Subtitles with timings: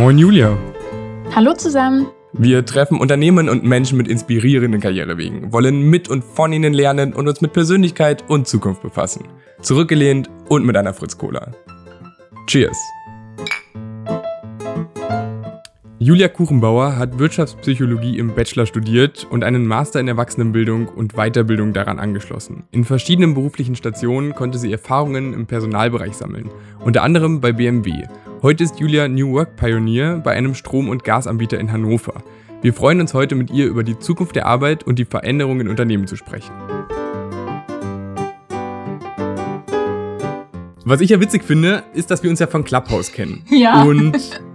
[0.00, 0.56] Moin Julia.
[1.36, 2.06] Hallo zusammen.
[2.32, 7.28] Wir treffen Unternehmen und Menschen mit inspirierenden Karrierewegen, wollen mit und von ihnen lernen und
[7.28, 9.28] uns mit Persönlichkeit und Zukunft befassen.
[9.60, 11.52] Zurückgelehnt und mit einer Fritz Cola.
[12.46, 12.78] Cheers.
[15.98, 21.98] Julia Kuchenbauer hat Wirtschaftspsychologie im Bachelor studiert und einen Master in Erwachsenenbildung und Weiterbildung daran
[21.98, 22.64] angeschlossen.
[22.70, 26.48] In verschiedenen beruflichen Stationen konnte sie Erfahrungen im Personalbereich sammeln,
[26.82, 28.04] unter anderem bei BMW.
[28.42, 32.22] Heute ist Julia New Work Pioneer bei einem Strom- und Gasanbieter in Hannover.
[32.62, 35.68] Wir freuen uns heute mit ihr über die Zukunft der Arbeit und die Veränderungen in
[35.68, 36.50] Unternehmen zu sprechen.
[40.86, 43.44] Was ich ja witzig finde, ist, dass wir uns ja von Clubhouse kennen.
[43.50, 43.82] Ja.
[43.82, 44.40] Und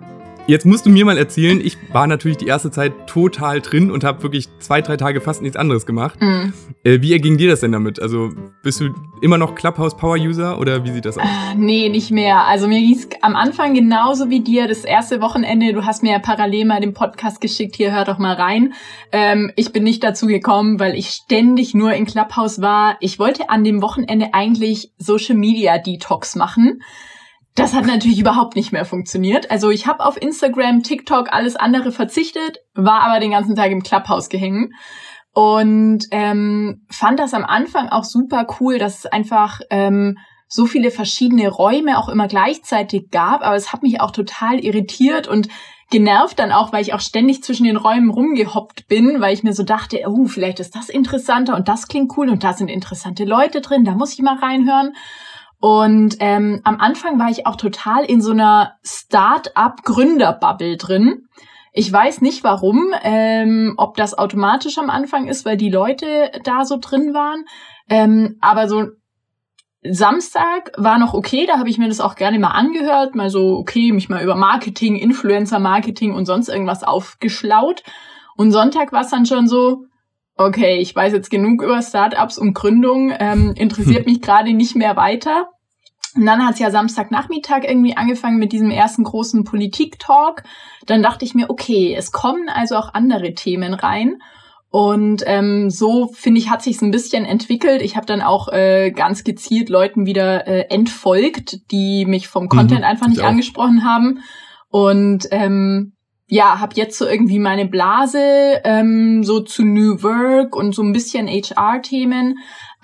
[0.48, 4.03] Jetzt musst du mir mal erzählen, ich war natürlich die erste Zeit total drin und
[4.03, 6.22] habe wirklich zwei, drei Tage fast nichts anderes gemacht.
[6.22, 6.53] Mm.
[6.84, 7.99] Äh, wie erging dir das denn damit?
[7.99, 8.30] Also
[8.62, 11.23] bist du immer noch Clubhouse Power User oder wie sieht das aus?
[11.23, 12.45] Äh, nee, nicht mehr.
[12.45, 14.67] Also mir ging's am Anfang genauso wie dir.
[14.67, 18.20] Das erste Wochenende, du hast mir ja parallel mal den Podcast geschickt, hier hör doch
[18.20, 18.75] mal rein.
[19.11, 22.98] Ähm, ich bin nicht dazu gekommen, weil ich ständig nur in Clubhouse war.
[23.00, 26.81] Ich wollte an dem Wochenende eigentlich Social Media Detox machen.
[27.56, 29.50] Das hat natürlich überhaupt nicht mehr funktioniert.
[29.50, 33.81] Also ich habe auf Instagram, TikTok, alles andere verzichtet, war aber den ganzen Tag im
[33.81, 34.73] Clubhouse gehängt
[35.34, 40.17] und ähm, fand das am Anfang auch super cool, dass es einfach ähm,
[40.48, 43.42] so viele verschiedene Räume auch immer gleichzeitig gab.
[43.42, 45.50] Aber es hat mich auch total irritiert und
[45.89, 49.53] genervt dann auch, weil ich auch ständig zwischen den Räumen rumgehoppt bin, weil ich mir
[49.53, 53.23] so dachte, oh, vielleicht ist das interessanter und das klingt cool und da sind interessante
[53.23, 54.94] Leute drin, da muss ich mal reinhören.
[55.66, 61.23] Und ähm, am Anfang war ich auch total in so einer Start-up-Gründer-Bubble drin.
[61.73, 66.66] Ich weiß nicht warum, ähm, ob das automatisch am Anfang ist, weil die Leute da
[66.66, 67.45] so drin waren.
[67.89, 68.89] Ähm, aber so
[69.81, 73.58] Samstag war noch okay, da habe ich mir das auch gerne mal angehört, mal so,
[73.58, 77.81] okay, mich mal über Marketing, Influencer-Marketing und sonst irgendwas aufgeschlaut.
[78.38, 79.86] Und Sonntag war es dann schon so,
[80.36, 84.95] okay, ich weiß jetzt genug über Startups und Gründung, ähm, interessiert mich gerade nicht mehr
[84.95, 85.48] weiter.
[86.15, 90.43] Und dann hat es ja Samstagnachmittag irgendwie angefangen mit diesem ersten großen Politik-Talk.
[90.86, 94.17] Dann dachte ich mir, okay, es kommen also auch andere Themen rein.
[94.70, 97.81] Und ähm, so, finde ich, hat sich ein bisschen entwickelt.
[97.81, 102.81] Ich habe dann auch äh, ganz gezielt Leuten wieder äh, entfolgt, die mich vom Content
[102.81, 104.20] mhm, einfach nicht angesprochen haben.
[104.70, 105.93] Und ähm,
[106.27, 108.20] ja, habe jetzt so irgendwie meine Blase
[108.64, 112.36] ähm, so zu New Work und so ein bisschen HR-Themen.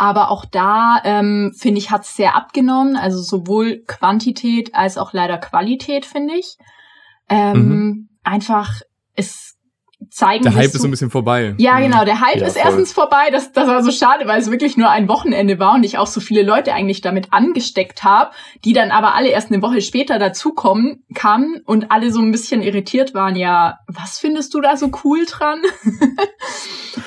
[0.01, 2.95] Aber auch da, ähm, finde ich, hat es sehr abgenommen.
[2.95, 6.57] Also sowohl Quantität als auch leider Qualität, finde ich.
[7.29, 8.09] Ähm, mhm.
[8.23, 8.81] Einfach,
[9.13, 9.59] es
[10.09, 11.53] zeigen Der Hype ist so ein bisschen vorbei.
[11.59, 12.03] Ja, genau.
[12.03, 12.63] Der Hype ja, ist voll.
[12.65, 13.29] erstens vorbei.
[13.31, 16.07] Das, das war so schade, weil es wirklich nur ein Wochenende war und ich auch
[16.07, 18.31] so viele Leute eigentlich damit angesteckt habe,
[18.65, 22.63] die dann aber alle erst eine Woche später dazukommen, kamen und alle so ein bisschen
[22.63, 23.35] irritiert waren.
[23.35, 25.61] Ja, was findest du da so cool dran?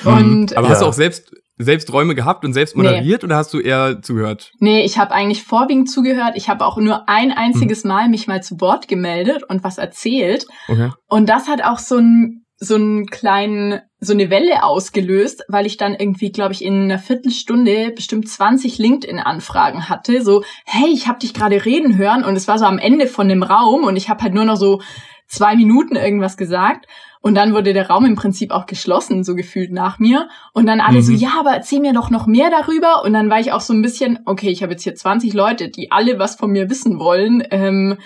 [0.03, 0.11] Mhm.
[0.11, 0.73] und, aber ja.
[0.73, 3.25] hast du auch selbst selbst Räume gehabt und selbst moderiert nee.
[3.25, 4.51] oder hast du eher zugehört?
[4.59, 6.33] Nee, ich habe eigentlich vorwiegend zugehört.
[6.35, 7.89] Ich habe auch nur ein einziges hm.
[7.89, 10.45] Mal mich mal zu Wort gemeldet und was erzählt.
[10.67, 10.91] Okay.
[11.07, 15.75] Und das hat auch so ein so einen kleinen, so eine Welle ausgelöst, weil ich
[15.77, 20.23] dann irgendwie, glaube ich, in einer Viertelstunde bestimmt 20 LinkedIn-Anfragen hatte.
[20.23, 23.27] So, hey, ich habe dich gerade reden hören und es war so am Ende von
[23.27, 24.81] dem Raum und ich habe halt nur noch so
[25.27, 26.87] zwei Minuten irgendwas gesagt.
[27.21, 30.29] Und dann wurde der Raum im Prinzip auch geschlossen, so gefühlt nach mir.
[30.53, 31.03] Und dann alle mhm.
[31.03, 33.03] so, ja, aber erzähl mir doch noch mehr darüber.
[33.03, 35.69] Und dann war ich auch so ein bisschen, okay, ich habe jetzt hier 20 Leute,
[35.69, 37.43] die alle was von mir wissen wollen.
[37.49, 37.97] Ähm,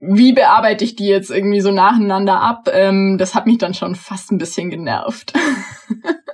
[0.00, 2.68] wie bearbeite ich die jetzt irgendwie so nacheinander ab?
[2.72, 5.32] Ähm, das hat mich dann schon fast ein bisschen genervt.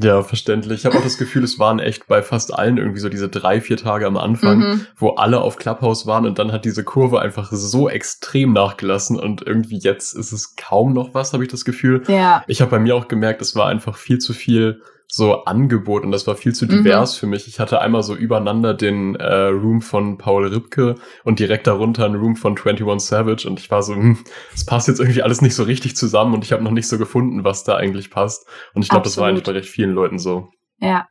[0.00, 0.80] Ja, verständlich.
[0.80, 3.60] Ich habe auch das Gefühl, es waren echt bei fast allen irgendwie so diese drei,
[3.60, 4.86] vier Tage am Anfang, mhm.
[4.96, 9.42] wo alle auf Clubhouse waren und dann hat diese Kurve einfach so extrem nachgelassen und
[9.42, 12.02] irgendwie jetzt ist es kaum noch was, habe ich das Gefühl.
[12.08, 12.44] Ja.
[12.46, 16.10] Ich habe bei mir auch gemerkt, es war einfach viel zu viel so Angebot und
[16.10, 17.18] das war viel zu divers mhm.
[17.20, 17.46] für mich.
[17.46, 22.16] Ich hatte einmal so übereinander den äh, Room von Paul Ripke und direkt darunter einen
[22.16, 24.18] Room von 21 Savage und ich war so, hm,
[24.54, 26.98] es passt jetzt irgendwie alles nicht so richtig zusammen und ich habe noch nicht so
[26.98, 28.46] gefunden, was da eigentlich passt.
[28.74, 30.48] Und ich glaube, das war eigentlich bei recht vielen Leuten so.
[30.78, 31.06] Ja,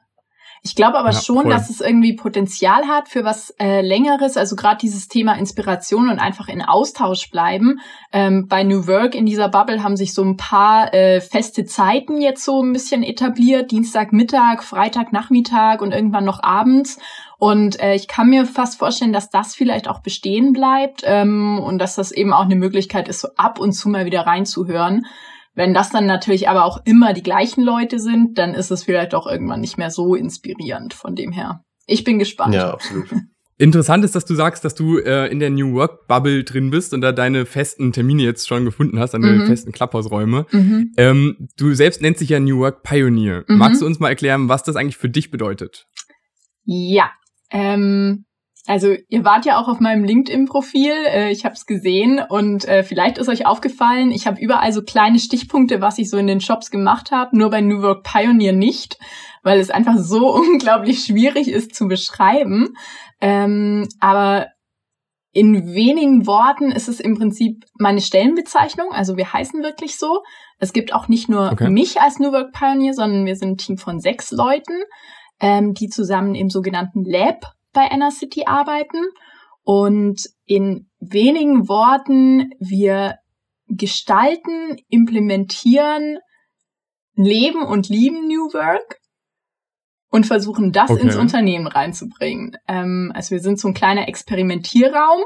[0.66, 1.52] ich glaube aber ja, schon, voll.
[1.52, 6.18] dass es irgendwie Potenzial hat für was äh, Längeres, also gerade dieses Thema Inspiration und
[6.18, 7.82] einfach in Austausch bleiben.
[8.12, 12.20] Ähm, bei New Work in dieser Bubble haben sich so ein paar äh, feste Zeiten
[12.20, 16.98] jetzt so ein bisschen etabliert, Dienstagmittag, Freitagnachmittag und irgendwann noch abends.
[17.38, 21.78] Und äh, ich kann mir fast vorstellen, dass das vielleicht auch bestehen bleibt ähm, und
[21.78, 25.06] dass das eben auch eine Möglichkeit ist, so ab und zu mal wieder reinzuhören.
[25.56, 29.16] Wenn das dann natürlich aber auch immer die gleichen Leute sind, dann ist es vielleicht
[29.16, 31.62] auch irgendwann nicht mehr so inspirierend von dem her.
[31.88, 32.54] Ich bin gespannt.
[32.54, 33.08] Ja, absolut.
[33.58, 36.94] Interessant ist, dass du sagst, dass du äh, in der New Work Bubble drin bist
[36.94, 39.48] und da deine festen Termine jetzt schon gefunden hast, deine mhm.
[39.48, 40.46] festen Clubhouse-Räume.
[40.52, 40.92] Mhm.
[40.98, 43.46] Ähm, du selbst nennst dich ja New Work Pioneer.
[43.48, 43.58] Mhm.
[43.58, 45.86] Magst du uns mal erklären, was das eigentlich für dich bedeutet?
[46.66, 47.12] Ja,
[47.50, 48.26] ähm,
[48.68, 52.84] also ihr wart ja auch auf meinem LinkedIn-Profil, äh, ich habe es gesehen und äh,
[52.84, 56.42] vielleicht ist euch aufgefallen, ich habe überall so kleine Stichpunkte, was ich so in den
[56.42, 58.98] Shops gemacht habe, nur bei New Work Pioneer nicht,
[59.44, 62.74] weil es einfach so unglaublich schwierig ist zu beschreiben.
[63.22, 64.48] Ähm, aber
[65.32, 68.94] in wenigen Worten ist es im Prinzip meine Stellenbezeichnung.
[68.94, 70.22] Also wir heißen wirklich so.
[70.60, 71.70] Es gibt auch nicht nur okay.
[71.70, 74.82] mich als New Work Pioneer, sondern wir sind ein Team von sechs Leuten,
[75.42, 79.04] ähm, die zusammen im sogenannten Lab bei City arbeiten.
[79.64, 83.16] Und in wenigen Worten, wir
[83.68, 86.18] gestalten, implementieren,
[87.16, 89.00] leben und lieben New Work
[90.10, 91.02] und versuchen das okay.
[91.02, 92.58] ins Unternehmen reinzubringen.
[92.68, 95.24] Ähm, also wir sind so ein kleiner Experimentierraum.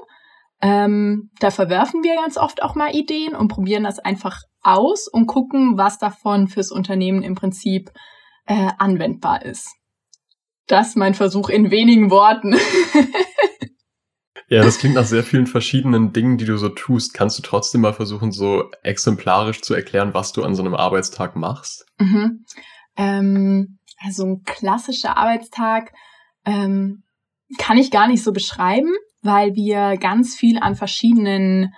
[0.62, 5.28] Ähm, da verwerfen wir ganz oft auch mal Ideen und probieren das einfach aus und
[5.28, 7.92] gucken, was davon fürs Unternehmen im Prinzip
[8.46, 9.79] äh, anwendbar ist.
[10.70, 12.56] Das mein Versuch in wenigen Worten.
[14.48, 17.16] ja, das klingt nach sehr vielen verschiedenen Dingen, die du so tust.
[17.16, 21.36] Kannst du trotzdem mal versuchen, so exemplarisch zu erklären, was du an so einem Arbeitstag
[21.36, 21.86] machst?
[21.98, 22.46] Mhm.
[22.96, 25.92] Ähm, also ein klassischer Arbeitstag
[26.46, 27.02] ähm,
[27.58, 28.94] kann ich gar nicht so beschreiben,
[29.24, 31.74] weil wir ganz viel an verschiedenen,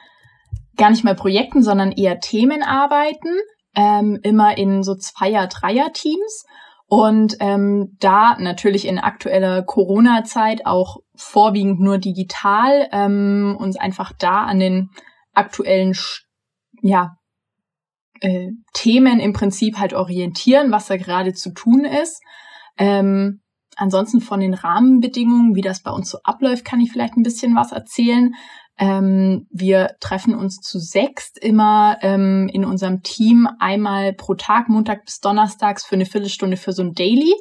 [0.75, 3.29] gar nicht mal Projekten, sondern eher Themen arbeiten,
[3.73, 6.45] ähm, immer in so Zweier-, Dreier-Teams.
[6.93, 14.43] Und ähm, da natürlich in aktueller Corona-Zeit auch vorwiegend nur digital ähm, uns einfach da
[14.43, 14.89] an den
[15.33, 15.95] aktuellen
[16.81, 17.15] ja,
[18.19, 22.21] äh, Themen im Prinzip halt orientieren, was da gerade zu tun ist.
[22.77, 23.39] Ähm,
[23.77, 27.55] ansonsten von den Rahmenbedingungen, wie das bei uns so abläuft, kann ich vielleicht ein bisschen
[27.55, 28.33] was erzählen.
[28.81, 35.05] Ähm, wir treffen uns zu sechst immer ähm, in unserem Team einmal pro Tag, Montag
[35.05, 37.31] bis Donnerstags, für eine Viertelstunde für so ein Daily,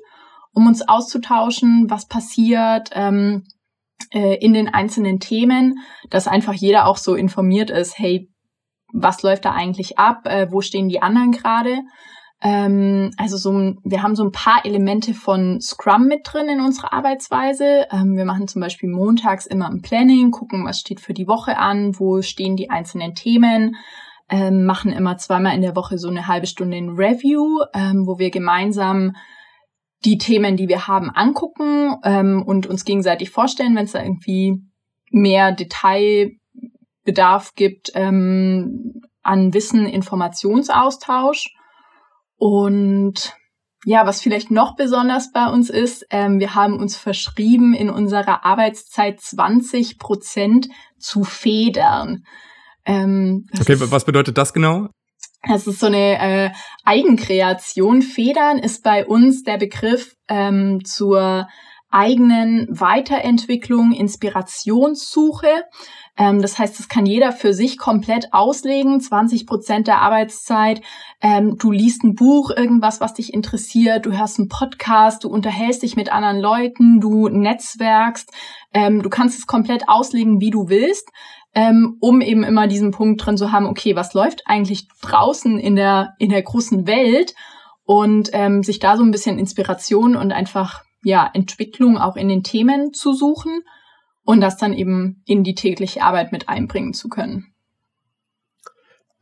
[0.53, 3.45] um uns auszutauschen, was passiert ähm,
[4.13, 5.79] äh, in den einzelnen Themen,
[6.11, 8.29] dass einfach jeder auch so informiert ist, hey,
[8.93, 11.79] was läuft da eigentlich ab, äh, wo stehen die anderen gerade.
[12.43, 16.93] Ähm, also so, wir haben so ein paar Elemente von Scrum mit drin in unserer
[16.93, 17.87] Arbeitsweise.
[17.91, 21.59] Ähm, wir machen zum Beispiel montags immer ein Planning, gucken, was steht für die Woche
[21.59, 23.77] an, wo stehen die einzelnen Themen,
[24.31, 28.19] ähm, machen immer zweimal in der Woche so eine halbe Stunde ein Review, ähm, wo
[28.19, 29.17] wir gemeinsam
[30.07, 34.63] die Themen, die wir haben, angucken ähm, und uns gegenseitig vorstellen, wenn es da irgendwie
[35.11, 36.31] mehr Detail
[37.05, 41.55] Bedarf gibt ähm, an Wissen, Informationsaustausch.
[42.41, 43.35] Und
[43.85, 48.47] ja, was vielleicht noch besonders bei uns ist, ähm, wir haben uns verschrieben, in unserer
[48.47, 52.25] Arbeitszeit 20 Prozent zu federn.
[52.87, 54.89] Ähm, okay, was bedeutet das genau?
[55.47, 56.51] Das ist so eine äh,
[56.85, 58.01] Eigenkreation.
[58.01, 61.47] Federn ist bei uns der Begriff ähm, zur
[61.91, 65.65] eigenen Weiterentwicklung, Inspirationssuche.
[66.17, 70.83] Ähm, das heißt, das kann jeder für sich komplett auslegen, 20 Prozent der Arbeitszeit.
[71.21, 75.83] Ähm, du liest ein Buch, irgendwas, was dich interessiert, du hörst einen Podcast, du unterhältst
[75.83, 78.31] dich mit anderen Leuten, du netzwerkst.
[78.73, 81.09] Ähm, du kannst es komplett auslegen, wie du willst.
[81.53, 85.75] Ähm, um eben immer diesen Punkt drin zu haben, okay, was läuft eigentlich draußen in
[85.75, 87.35] der, in der großen Welt
[87.85, 92.45] und ähm, sich da so ein bisschen Inspiration und einfach ja, Entwicklung auch in den
[92.45, 93.63] Themen zu suchen
[94.25, 97.51] und das dann eben in die tägliche Arbeit mit einbringen zu können.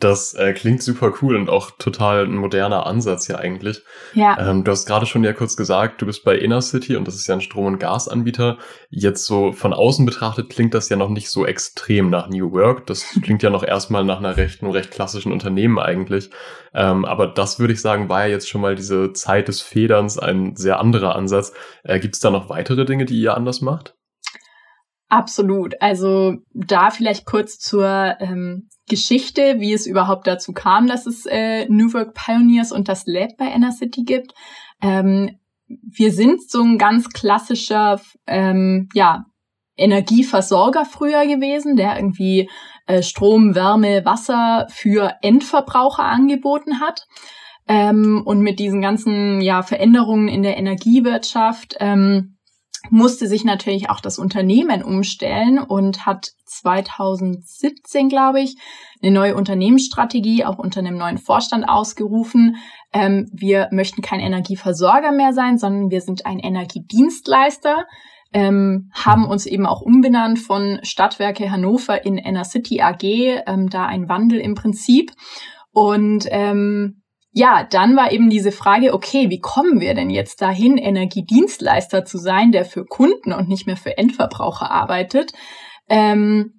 [0.00, 3.83] Das äh, klingt super cool und auch total ein moderner Ansatz ja eigentlich.
[4.14, 4.38] Ja.
[4.38, 7.17] Ähm, du hast gerade schon ja kurz gesagt, du bist bei Inner City und das
[7.17, 8.59] ist ja ein Strom- und Gasanbieter.
[8.90, 12.87] Jetzt so von außen betrachtet klingt das ja noch nicht so extrem nach New Work.
[12.87, 16.31] Das klingt ja noch erstmal nach einer recht, einem recht klassischen Unternehmen eigentlich.
[16.73, 20.17] Ähm, aber das würde ich sagen, war ja jetzt schon mal diese Zeit des Federns
[20.17, 21.52] ein sehr anderer Ansatz.
[21.83, 23.98] Äh, Gibt es da noch weitere Dinge, die ihr anders macht?
[25.09, 25.81] Absolut.
[25.81, 31.67] Also da vielleicht kurz zur ähm, Geschichte, wie es überhaupt dazu kam, dass es äh,
[31.69, 34.35] New Work Pioneers und das Lab bei City gibt.
[34.83, 39.25] Ähm, wir sind so ein ganz klassischer ähm, ja,
[39.77, 42.50] Energieversorger früher gewesen, der irgendwie
[42.87, 47.07] äh, Strom, Wärme, Wasser für Endverbraucher angeboten hat.
[47.67, 52.38] Ähm, und mit diesen ganzen ja, Veränderungen in der Energiewirtschaft ähm,
[52.91, 58.57] musste sich natürlich auch das Unternehmen umstellen und hat 2017, glaube ich,
[59.03, 62.57] eine neue Unternehmensstrategie auch unter einem neuen Vorstand ausgerufen.
[62.93, 67.85] Ähm, wir möchten kein Energieversorger mehr sein, sondern wir sind ein Energiedienstleister.
[68.33, 74.09] ähm, haben uns eben auch umbenannt von Stadtwerke Hannover in City AG, ähm, da ein
[74.09, 75.13] Wandel im Prinzip.
[75.73, 80.79] Und ähm, ja, dann war eben diese Frage, okay, wie kommen wir denn jetzt dahin,
[80.79, 85.33] Energiedienstleister zu sein, der für Kunden und nicht mehr für Endverbraucher arbeitet?
[85.89, 86.59] Ähm,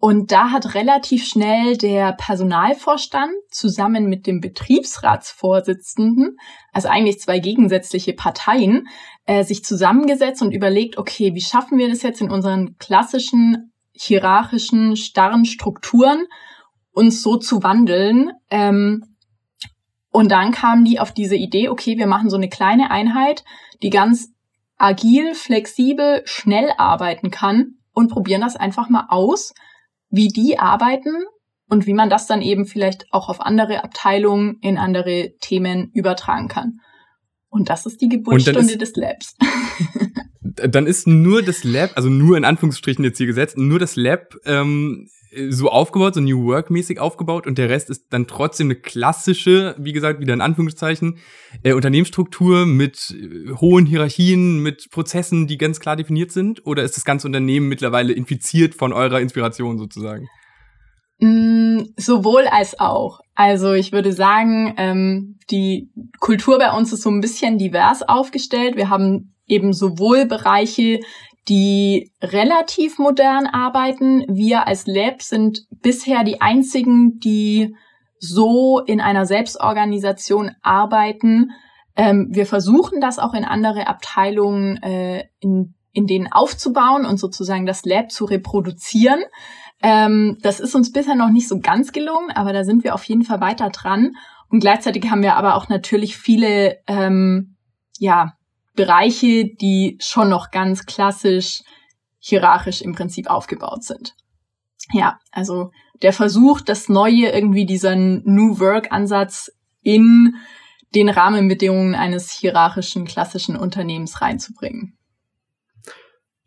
[0.00, 6.36] und da hat relativ schnell der Personalvorstand zusammen mit dem Betriebsratsvorsitzenden,
[6.72, 8.86] also eigentlich zwei gegensätzliche Parteien,
[9.26, 14.94] äh, sich zusammengesetzt und überlegt, okay, wie schaffen wir das jetzt in unseren klassischen, hierarchischen,
[14.94, 16.26] starren Strukturen,
[16.92, 18.30] uns so zu wandeln.
[18.50, 19.16] Ähm,
[20.10, 23.44] und dann kamen die auf diese Idee, okay, wir machen so eine kleine Einheit,
[23.82, 24.32] die ganz
[24.76, 29.52] agil, flexibel, schnell arbeiten kann und probieren das einfach mal aus
[30.10, 31.24] wie die arbeiten
[31.68, 36.48] und wie man das dann eben vielleicht auch auf andere Abteilungen in andere Themen übertragen
[36.48, 36.80] kann.
[37.50, 39.36] Und das ist die Geburtsstunde ist, des Labs.
[40.68, 44.34] dann ist nur das Lab, also nur in Anführungsstrichen jetzt hier gesetzt, nur das Lab
[44.44, 45.08] ähm,
[45.50, 49.92] so aufgebaut, so New Work-mäßig aufgebaut und der Rest ist dann trotzdem eine klassische, wie
[49.92, 51.18] gesagt, wieder in Anführungszeichen,
[51.62, 56.64] äh, Unternehmensstruktur mit äh, hohen Hierarchien, mit Prozessen, die ganz klar definiert sind?
[56.66, 60.28] Oder ist das ganze Unternehmen mittlerweile infiziert von eurer Inspiration sozusagen?
[61.20, 63.20] Mm, sowohl als auch.
[63.34, 68.76] Also ich würde sagen, ähm, die Kultur bei uns ist so ein bisschen divers aufgestellt.
[68.76, 71.00] Wir haben eben sowohl Bereiche,
[71.48, 74.24] die relativ modern arbeiten.
[74.28, 77.74] Wir als Lab sind bisher die einzigen, die
[78.18, 81.50] so in einer Selbstorganisation arbeiten.
[81.96, 87.66] Ähm, wir versuchen das auch in andere Abteilungen äh, in, in denen aufzubauen und sozusagen
[87.66, 89.20] das Lab zu reproduzieren.
[89.82, 93.04] Ähm, das ist uns bisher noch nicht so ganz gelungen, aber da sind wir auf
[93.04, 94.16] jeden Fall weiter dran.
[94.48, 97.56] Und gleichzeitig haben wir aber auch natürlich viele ähm,
[97.98, 98.32] ja,
[98.74, 101.62] Bereiche, die schon noch ganz klassisch
[102.18, 104.14] hierarchisch im Prinzip aufgebaut sind.
[104.92, 105.70] Ja, also
[106.02, 109.50] der Versuch, das Neue irgendwie dieser New Work-Ansatz
[109.82, 110.36] in
[110.94, 114.97] den Rahmenbedingungen eines hierarchischen klassischen Unternehmens reinzubringen.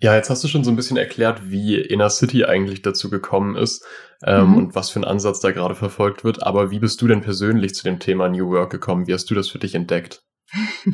[0.01, 3.55] Ja, jetzt hast du schon so ein bisschen erklärt, wie Inner City eigentlich dazu gekommen
[3.55, 3.85] ist
[4.25, 4.57] ähm, mhm.
[4.57, 6.41] und was für ein Ansatz da gerade verfolgt wird.
[6.41, 9.05] Aber wie bist du denn persönlich zu dem Thema New Work gekommen?
[9.05, 10.23] Wie hast du das für dich entdeckt?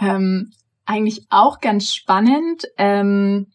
[0.00, 0.50] Ähm,
[0.84, 2.64] eigentlich auch ganz spannend.
[2.76, 3.52] Ähm,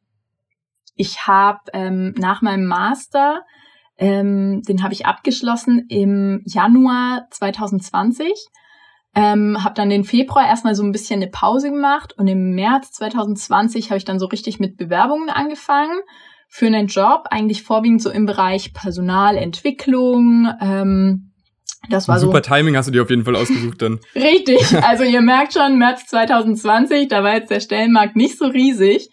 [0.95, 3.41] ich habe ähm, nach meinem Master,
[3.97, 8.31] ähm, den habe ich abgeschlossen im Januar 2020,
[9.17, 12.91] ähm, habe dann den Februar erstmal so ein bisschen eine Pause gemacht und im März
[12.91, 15.99] 2020 habe ich dann so richtig mit Bewerbungen angefangen
[16.47, 21.31] für einen Job, eigentlich vorwiegend so im Bereich Personalentwicklung, ähm,
[21.89, 22.53] das war Super so.
[22.53, 23.99] Timing hast du dir auf jeden Fall ausgesucht dann.
[24.15, 24.75] Richtig.
[24.83, 29.09] Also ihr merkt schon, März 2020, da war jetzt der Stellenmarkt nicht so riesig.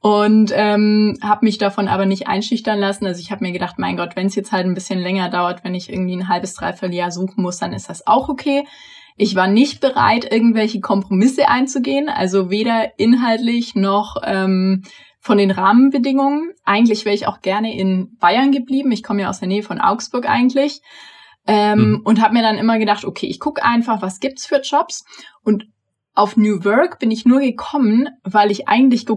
[0.00, 3.04] Und ähm, habe mich davon aber nicht einschüchtern lassen.
[3.04, 5.64] Also ich habe mir gedacht, mein Gott, wenn es jetzt halt ein bisschen länger dauert,
[5.64, 8.64] wenn ich irgendwie ein halbes, dreiviertel Jahr suchen muss, dann ist das auch okay.
[9.18, 14.84] Ich war nicht bereit, irgendwelche Kompromisse einzugehen, also weder inhaltlich noch ähm,
[15.18, 16.52] von den Rahmenbedingungen.
[16.64, 18.92] Eigentlich wäre ich auch gerne in Bayern geblieben.
[18.92, 20.80] Ich komme ja aus der Nähe von Augsburg eigentlich.
[21.48, 22.00] Ähm, mhm.
[22.04, 25.04] Und habe mir dann immer gedacht, okay, ich gucke einfach, was gibt's für Jobs.
[25.42, 25.66] Und
[26.14, 29.16] auf New Work bin ich nur gekommen, weil ich eigentlich gu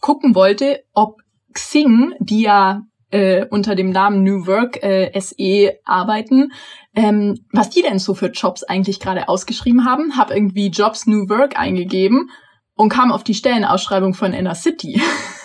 [0.00, 1.20] gucken wollte, ob
[1.52, 2.82] Xing, die ja
[3.12, 6.52] äh, unter dem Namen New Work äh, SE arbeiten,
[6.94, 10.16] ähm, was die denn so für Jobs eigentlich gerade ausgeschrieben haben.
[10.16, 12.30] Habe irgendwie Jobs New Work eingegeben
[12.74, 15.00] und kam auf die Stellenausschreibung von Inner City.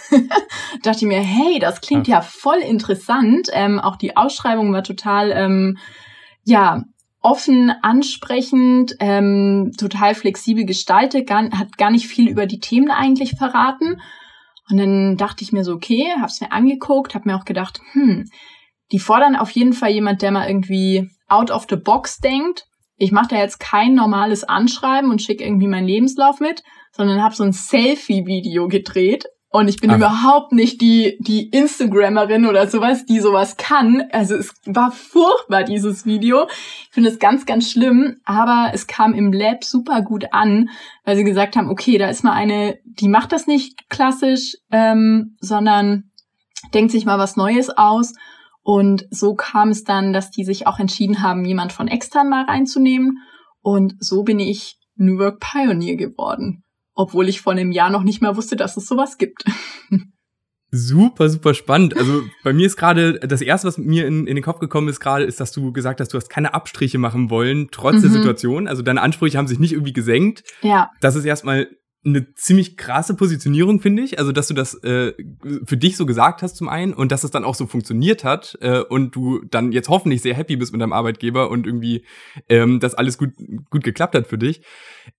[0.84, 3.50] dachte mir, hey, das klingt ja, ja voll interessant.
[3.52, 5.78] Ähm, auch die Ausschreibung war total ähm,
[6.46, 6.84] ja,
[7.22, 13.32] offen, ansprechend, ähm, total flexibel gestaltet, gar, hat gar nicht viel über die Themen eigentlich
[13.32, 14.00] verraten.
[14.70, 18.26] Und dann dachte ich mir so, okay, hab's mir angeguckt, hab mir auch gedacht, hm,
[18.92, 22.66] die fordern auf jeden Fall jemand, der mal irgendwie out of the box denkt.
[22.98, 27.36] Ich mache da jetzt kein normales Anschreiben und schicke irgendwie meinen Lebenslauf mit, sondern habe
[27.36, 29.96] so ein Selfie-Video gedreht und ich bin Ach.
[29.96, 34.04] überhaupt nicht die, die Instagrammerin oder sowas, die sowas kann.
[34.12, 36.48] Also es war furchtbar, dieses Video.
[36.50, 38.18] Ich finde es ganz, ganz schlimm.
[38.26, 40.70] Aber es kam im Lab super gut an,
[41.06, 45.38] weil sie gesagt haben, okay, da ist mal eine, die macht das nicht klassisch, ähm,
[45.40, 46.12] sondern
[46.74, 48.14] denkt sich mal was Neues aus.
[48.64, 52.44] Und so kam es dann, dass die sich auch entschieden haben, jemand von extern mal
[52.44, 53.20] reinzunehmen.
[53.62, 56.66] Und so bin ich New Work Pioneer geworden
[56.98, 59.46] obwohl ich vor einem Jahr noch nicht mal wusste, dass es sowas gibt.
[60.70, 61.96] Super, super spannend.
[61.96, 65.00] Also bei mir ist gerade das erste, was mir in, in den Kopf gekommen ist
[65.00, 68.02] gerade, ist, dass du gesagt hast, du hast keine Abstriche machen wollen, trotz mhm.
[68.02, 68.68] der Situation.
[68.68, 70.44] Also deine Ansprüche haben sich nicht irgendwie gesenkt.
[70.62, 70.92] Ja.
[71.00, 71.70] Das ist erstmal
[72.08, 74.18] eine ziemlich krasse Positionierung, finde ich.
[74.20, 75.14] Also, dass du das äh,
[75.66, 78.58] für dich so gesagt hast zum einen und dass es dann auch so funktioniert hat
[78.62, 82.06] äh, und du dann jetzt hoffentlich sehr happy bist mit deinem Arbeitgeber und irgendwie
[82.50, 83.32] ähm, das alles gut,
[83.70, 84.62] gut geklappt hat für dich.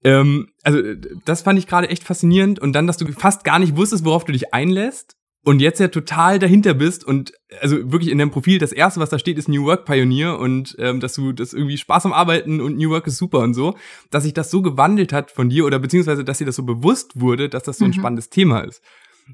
[0.02, 0.80] Ähm, also,
[1.24, 2.58] das fand ich gerade echt faszinierend.
[2.58, 5.17] Und dann, dass du fast gar nicht wusstest, worauf du dich einlässt
[5.48, 9.08] und jetzt ja total dahinter bist und also wirklich in deinem Profil das erste, was
[9.08, 12.60] da steht, ist New Work Pioneer und ähm, dass du das irgendwie Spaß am Arbeiten
[12.60, 13.74] und New Work ist super und so,
[14.10, 17.18] dass sich das so gewandelt hat von dir oder beziehungsweise, dass dir das so bewusst
[17.18, 17.94] wurde, dass das so ein mhm.
[17.94, 18.82] spannendes Thema ist.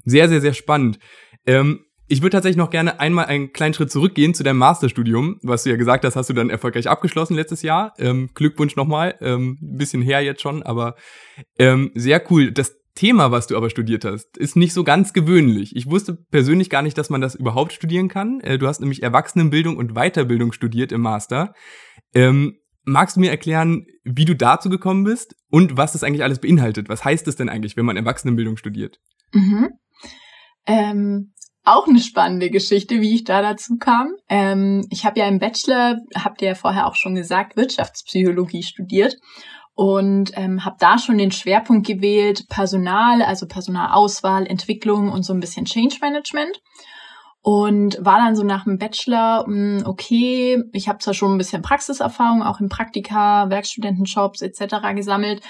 [0.05, 0.99] Sehr, sehr, sehr spannend.
[1.45, 5.63] Ähm, ich würde tatsächlich noch gerne einmal einen kleinen Schritt zurückgehen zu deinem Masterstudium, was
[5.63, 7.93] du ja gesagt hast, hast du dann erfolgreich abgeschlossen letztes Jahr.
[7.97, 10.95] Ähm, Glückwunsch nochmal, ähm, bisschen her jetzt schon, aber
[11.59, 12.53] ähm, sehr cool.
[12.53, 15.75] Das Thema, was du aber studiert hast, ist nicht so ganz gewöhnlich.
[15.75, 18.39] Ich wusste persönlich gar nicht, dass man das überhaupt studieren kann.
[18.39, 21.53] Äh, du hast nämlich Erwachsenenbildung und Weiterbildung studiert im Master.
[22.13, 26.39] Ähm, magst du mir erklären, wie du dazu gekommen bist und was das eigentlich alles
[26.39, 26.87] beinhaltet?
[26.87, 28.99] Was heißt es denn eigentlich, wenn man Erwachsenenbildung studiert?
[29.33, 29.69] Mhm.
[30.65, 31.33] Ähm,
[31.65, 34.13] auch eine spannende Geschichte, wie ich da dazu kam.
[34.29, 39.17] Ähm, ich habe ja im Bachelor, habt ihr ja vorher auch schon gesagt, Wirtschaftspsychologie studiert
[39.75, 45.41] und ähm, habe da schon den Schwerpunkt gewählt, Personal, also Personalauswahl, Entwicklung und so ein
[45.41, 46.61] bisschen Change Management.
[47.41, 51.61] Und war dann so nach dem Bachelor, hm, okay, ich habe zwar schon ein bisschen
[51.61, 54.95] Praxiserfahrung, auch in Praktika, Werkstudentenjobs etc.
[54.95, 55.41] gesammelt,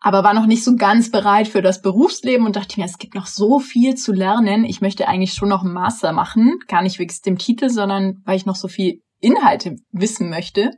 [0.00, 3.14] aber war noch nicht so ganz bereit für das Berufsleben und dachte mir, es gibt
[3.14, 4.64] noch so viel zu lernen.
[4.64, 8.36] Ich möchte eigentlich schon noch einen Master machen, gar nicht wegen dem Titel, sondern weil
[8.36, 10.72] ich noch so viel Inhalte wissen möchte.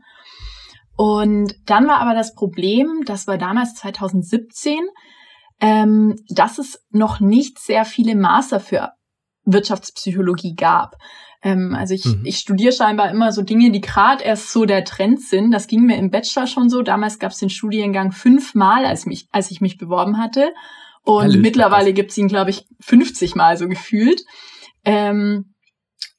[0.97, 4.79] Und dann war aber das Problem, das war damals 2017,
[5.61, 8.93] ähm, dass es noch nicht sehr viele Master für
[9.45, 10.97] Wirtschaftspsychologie gab.
[11.43, 12.23] Ähm, also ich, mhm.
[12.25, 15.53] ich studiere scheinbar immer so Dinge, die gerade erst so der Trend sind.
[15.53, 16.83] Das ging mir im Bachelor schon so.
[16.83, 20.53] Damals gab es den Studiengang fünfmal, als, mich, als ich mich beworben hatte.
[21.05, 24.23] Und Ehrlich, mittlerweile gibt es ihn, glaube ich, 50 Mal so gefühlt.
[24.85, 25.55] Ähm,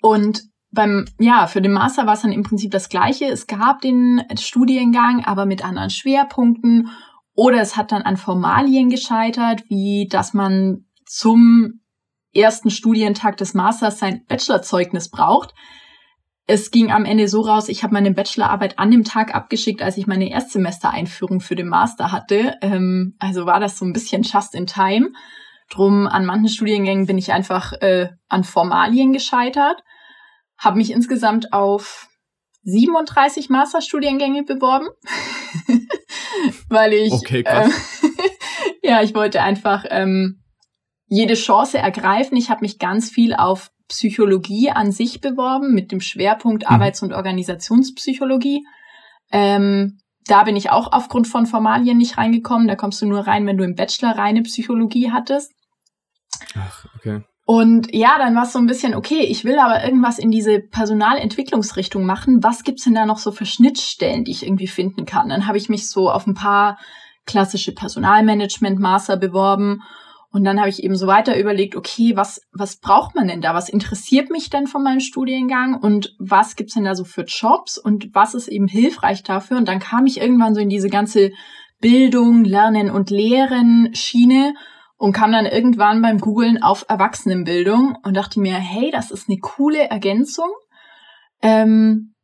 [0.02, 3.26] und beim, ja, für den Master war es dann im Prinzip das Gleiche.
[3.26, 6.90] Es gab den Studiengang, aber mit anderen Schwerpunkten.
[7.34, 11.82] Oder es hat dann an Formalien gescheitert, wie dass man zum
[12.34, 15.54] ersten Studientag des Masters sein Bachelorzeugnis braucht.
[16.46, 19.98] Es ging am Ende so raus, ich habe meine Bachelorarbeit an dem Tag abgeschickt, als
[19.98, 22.56] ich meine Erstsemestereinführung für den Master hatte.
[22.62, 25.10] Ähm, also war das so ein bisschen just in time.
[25.70, 29.84] Drum an manchen Studiengängen bin ich einfach äh, an Formalien gescheitert
[30.58, 32.08] habe mich insgesamt auf
[32.64, 34.88] 37 Masterstudiengänge beworben,
[36.70, 37.70] weil ich okay, äh,
[38.84, 40.44] ja, ich wollte einfach ähm,
[41.08, 42.38] jede Chance ergreifen.
[42.38, 46.76] Ich habe mich ganz viel auf Psychologie an sich beworben mit dem Schwerpunkt mhm.
[46.76, 48.66] Arbeits- und Organisationspsychologie.
[49.32, 52.68] Ähm, da bin ich auch aufgrund von Formalien nicht reingekommen.
[52.68, 55.54] Da kommst du nur rein, wenn du im Bachelor reine Psychologie hattest.
[56.56, 57.22] Ach, okay.
[57.50, 60.60] Und ja, dann war es so ein bisschen, okay, ich will aber irgendwas in diese
[60.60, 62.44] Personalentwicklungsrichtung machen.
[62.44, 65.30] Was gibt's denn da noch so für Schnittstellen, die ich irgendwie finden kann?
[65.30, 66.78] Dann habe ich mich so auf ein paar
[67.26, 69.82] klassische Personalmanagement-Master beworben.
[70.30, 73.54] Und dann habe ich eben so weiter überlegt, okay, was, was braucht man denn da?
[73.54, 75.80] Was interessiert mich denn von meinem Studiengang?
[75.80, 77.78] Und was gibt's denn da so für Jobs?
[77.78, 79.56] Und was ist eben hilfreich dafür?
[79.56, 81.32] Und dann kam ich irgendwann so in diese ganze
[81.80, 84.54] Bildung, Lernen und Lehren Schiene
[84.98, 89.38] und kam dann irgendwann beim Googlen auf Erwachsenenbildung und dachte mir, hey, das ist eine
[89.40, 90.50] coole Ergänzung.
[91.42, 92.16] Ähm,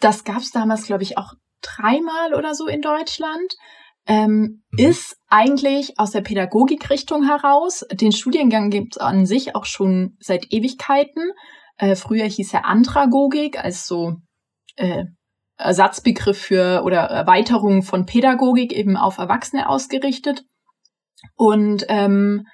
[0.00, 3.54] das gab es damals, glaube ich, auch dreimal oder so in Deutschland.
[4.06, 4.78] Ähm, mhm.
[4.78, 7.84] Ist eigentlich aus der Pädagogikrichtung heraus.
[7.92, 11.32] Den Studiengang gibt es an sich auch schon seit Ewigkeiten.
[11.76, 14.16] Äh, früher hieß er Andragogik, als so
[14.76, 15.04] äh,
[15.56, 20.44] Ersatzbegriff für oder Erweiterung von Pädagogik eben auf Erwachsene ausgerichtet.
[21.36, 22.46] Und ähm,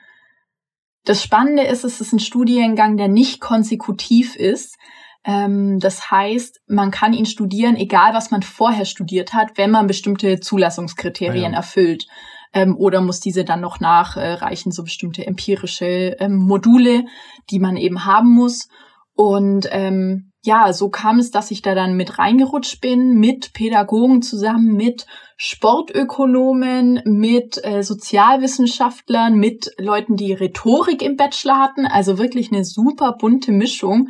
[1.05, 4.77] das Spannende ist, es ist ein Studiengang, der nicht konsekutiv ist.
[5.25, 9.87] Ähm, das heißt, man kann ihn studieren, egal was man vorher studiert hat, wenn man
[9.87, 11.59] bestimmte Zulassungskriterien ja.
[11.59, 12.07] erfüllt.
[12.53, 17.05] Ähm, oder muss diese dann noch nachreichen, so bestimmte empirische ähm, Module,
[17.51, 18.69] die man eben haben muss.
[19.15, 24.23] Und ähm, ja, so kam es, dass ich da dann mit reingerutscht bin, mit Pädagogen
[24.23, 25.07] zusammen, mit
[25.37, 31.87] Sportökonomen, mit äh, Sozialwissenschaftlern, mit Leuten, die Rhetorik im Bachelor hatten.
[31.87, 34.09] Also wirklich eine super bunte Mischung,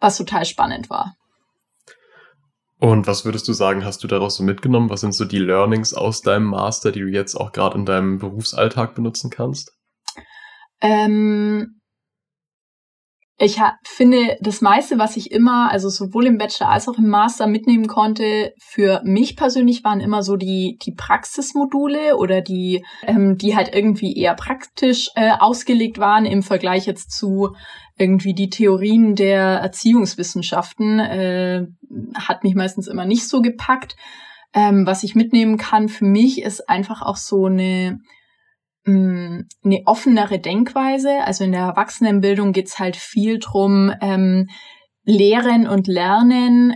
[0.00, 1.14] was total spannend war.
[2.78, 4.90] Und was würdest du sagen, hast du daraus so mitgenommen?
[4.90, 8.18] Was sind so die Learnings aus deinem Master, die du jetzt auch gerade in deinem
[8.18, 9.72] Berufsalltag benutzen kannst?
[10.82, 11.75] Ähm,
[13.38, 17.46] ich finde, das meiste, was ich immer, also sowohl im Bachelor als auch im Master
[17.46, 23.54] mitnehmen konnte, für mich persönlich waren immer so die, die Praxismodule oder die, ähm, die
[23.54, 27.54] halt irgendwie eher praktisch äh, ausgelegt waren im Vergleich jetzt zu
[27.98, 31.66] irgendwie die Theorien der Erziehungswissenschaften, äh,
[32.14, 33.96] hat mich meistens immer nicht so gepackt.
[34.54, 37.98] Ähm, was ich mitnehmen kann für mich ist einfach auch so eine
[38.86, 41.22] eine offenere Denkweise.
[41.24, 44.48] Also in der Erwachsenenbildung geht's halt viel drum, ähm,
[45.04, 46.74] Lehren und Lernen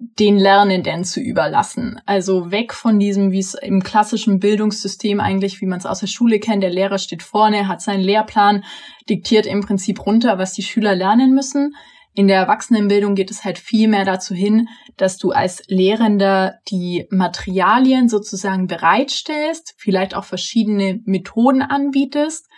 [0.00, 2.00] den Lernenden zu überlassen.
[2.06, 6.06] Also weg von diesem, wie es im klassischen Bildungssystem eigentlich, wie man es aus der
[6.06, 8.64] Schule kennt, der Lehrer steht vorne, hat seinen Lehrplan,
[9.10, 11.74] diktiert im Prinzip runter, was die Schüler lernen müssen.
[12.12, 17.06] In der Erwachsenenbildung geht es halt viel mehr dazu hin, dass du als Lehrender die
[17.10, 22.48] Materialien sozusagen bereitstellst, vielleicht auch verschiedene Methoden anbietest,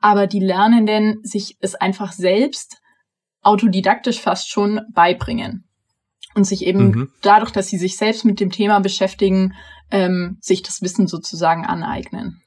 [0.00, 2.78] aber die Lernenden sich es einfach selbst
[3.42, 5.64] autodidaktisch fast schon beibringen
[6.34, 7.12] und sich eben mhm.
[7.22, 9.54] dadurch, dass sie sich selbst mit dem Thema beschäftigen,
[9.90, 12.42] ähm, sich das Wissen sozusagen aneignen.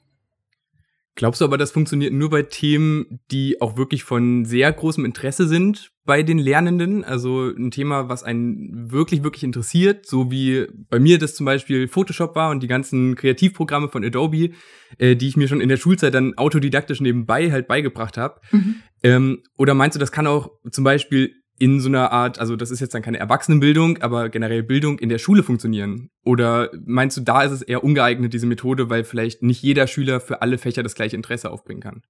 [1.16, 5.48] Glaubst du aber, das funktioniert nur bei Themen, die auch wirklich von sehr großem Interesse
[5.48, 7.06] sind bei den Lernenden?
[7.06, 11.88] Also ein Thema, was einen wirklich, wirklich interessiert, so wie bei mir das zum Beispiel
[11.88, 14.50] Photoshop war und die ganzen Kreativprogramme von Adobe,
[14.98, 18.42] äh, die ich mir schon in der Schulzeit dann autodidaktisch nebenbei halt beigebracht habe.
[18.52, 18.76] Mhm.
[19.02, 22.72] Ähm, oder meinst du, das kann auch zum Beispiel in so einer Art, also das
[22.72, 26.10] ist jetzt dann keine Erwachsenenbildung, aber generell Bildung in der Schule funktionieren?
[26.24, 30.20] Oder meinst du, da ist es eher ungeeignet, diese Methode, weil vielleicht nicht jeder Schüler
[30.20, 32.02] für alle Fächer das gleiche Interesse aufbringen kann?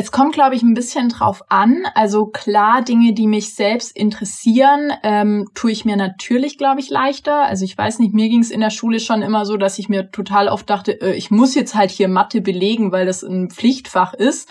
[0.00, 1.82] Es kommt, glaube ich, ein bisschen drauf an.
[1.96, 7.42] Also klar, Dinge, die mich selbst interessieren, ähm, tue ich mir natürlich, glaube ich, leichter.
[7.42, 9.88] Also ich weiß nicht, mir ging es in der Schule schon immer so, dass ich
[9.88, 13.50] mir total oft dachte, äh, ich muss jetzt halt hier Mathe belegen, weil das ein
[13.50, 14.48] Pflichtfach ist.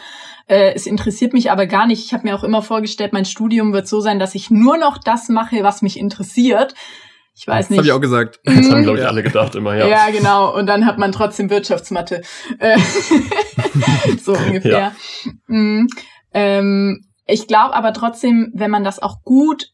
[0.47, 2.05] Äh, es interessiert mich aber gar nicht.
[2.05, 4.97] Ich habe mir auch immer vorgestellt, mein Studium wird so sein, dass ich nur noch
[4.97, 6.73] das mache, was mich interessiert.
[7.35, 7.77] Ich weiß nicht.
[7.79, 8.39] Das habe ich auch gesagt.
[8.45, 9.87] Das haben, glaube ich, alle gedacht immer, ja.
[9.87, 10.55] Ja, genau.
[10.57, 12.21] Und dann hat man trotzdem Wirtschaftsmathe.
[12.57, 12.79] Äh,
[14.21, 14.79] so ungefähr.
[14.79, 14.91] Ja.
[15.45, 15.87] Mhm.
[16.33, 19.67] Ähm, ich glaube aber trotzdem, wenn man das auch gut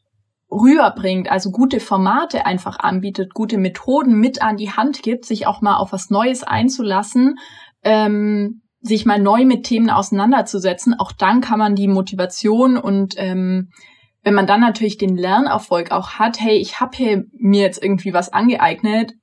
[0.52, 5.62] rüberbringt, also gute Formate einfach anbietet, gute Methoden mit an die Hand gibt, sich auch
[5.62, 7.36] mal auf was Neues einzulassen,
[7.84, 13.70] ähm, sich mal neu mit Themen auseinanderzusetzen, auch dann kann man die Motivation und ähm,
[14.24, 18.14] wenn man dann natürlich den Lernerfolg auch hat, hey, ich habe hier mir jetzt irgendwie
[18.14, 19.14] was angeeignet,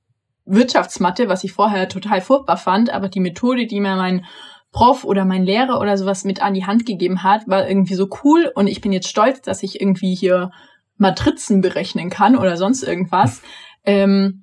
[0.45, 4.25] Wirtschaftsmathe, was ich vorher total furchtbar fand, aber die Methode, die mir mein
[4.71, 8.09] Prof oder mein Lehrer oder sowas mit an die Hand gegeben hat, war irgendwie so
[8.23, 10.51] cool und ich bin jetzt stolz, dass ich irgendwie hier
[10.97, 13.41] Matrizen berechnen kann oder sonst irgendwas.
[13.83, 14.40] Ähm,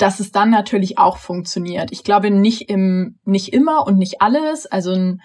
[0.00, 1.92] dass es dann natürlich auch funktioniert.
[1.92, 4.64] Ich glaube nicht im, nicht immer und nicht alles.
[4.64, 5.20] Also ein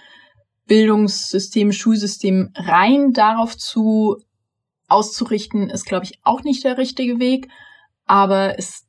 [0.65, 4.17] Bildungssystem, Schulsystem rein darauf zu
[4.87, 7.47] auszurichten, ist, glaube ich, auch nicht der richtige Weg.
[8.05, 8.85] Aber ist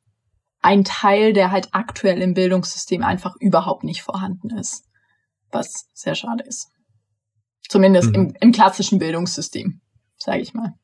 [0.61, 4.85] ein Teil, der halt aktuell im Bildungssystem einfach überhaupt nicht vorhanden ist.
[5.53, 6.73] Was sehr schade ist.
[7.69, 8.15] Zumindest mhm.
[8.15, 9.81] im, im klassischen Bildungssystem,
[10.19, 10.75] sage ich mal.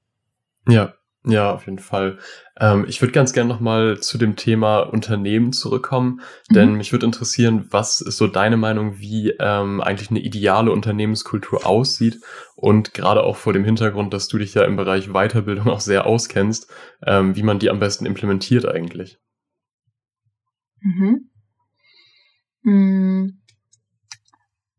[0.68, 2.18] Ja, ja, auf jeden Fall.
[2.58, 6.78] Ähm, ich würde ganz gerne nochmal zu dem Thema Unternehmen zurückkommen, denn mhm.
[6.78, 12.20] mich würde interessieren, was ist so deine Meinung, wie ähm, eigentlich eine ideale Unternehmenskultur aussieht
[12.56, 16.06] und gerade auch vor dem Hintergrund, dass du dich ja im Bereich Weiterbildung auch sehr
[16.06, 16.68] auskennst,
[17.06, 19.18] ähm, wie man die am besten implementiert eigentlich.
[20.80, 21.30] Mhm.
[22.62, 23.42] Mhm.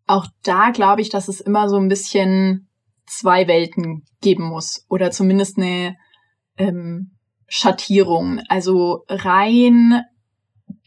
[0.07, 2.67] Auch da glaube ich, dass es immer so ein bisschen
[3.07, 5.95] zwei Welten geben muss oder zumindest eine
[6.57, 7.11] ähm,
[7.47, 8.41] Schattierung.
[8.49, 10.03] Also rein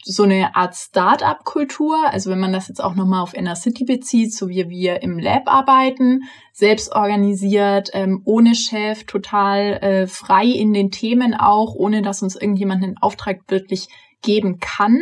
[0.03, 4.33] so eine Art Start-up-Kultur, also wenn man das jetzt auch nochmal auf Inner City bezieht,
[4.33, 6.21] so wie wir im Lab arbeiten,
[6.53, 12.35] selbst organisiert, ähm, ohne Chef, total äh, frei in den Themen auch, ohne dass uns
[12.35, 13.89] irgendjemand einen Auftrag wirklich
[14.21, 14.97] geben kann,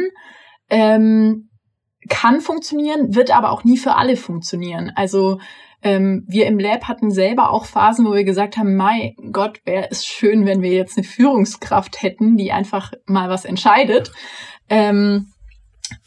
[0.70, 1.50] ähm,
[2.10, 4.92] kann funktionieren, wird aber auch nie für alle funktionieren.
[4.96, 5.40] Also
[5.86, 9.88] ähm, wir im Lab hatten selber auch Phasen, wo wir gesagt haben, mein Gott, wäre
[9.92, 14.12] es schön, wenn wir jetzt eine Führungskraft hätten, die einfach mal was entscheidet.
[14.68, 15.28] Ähm,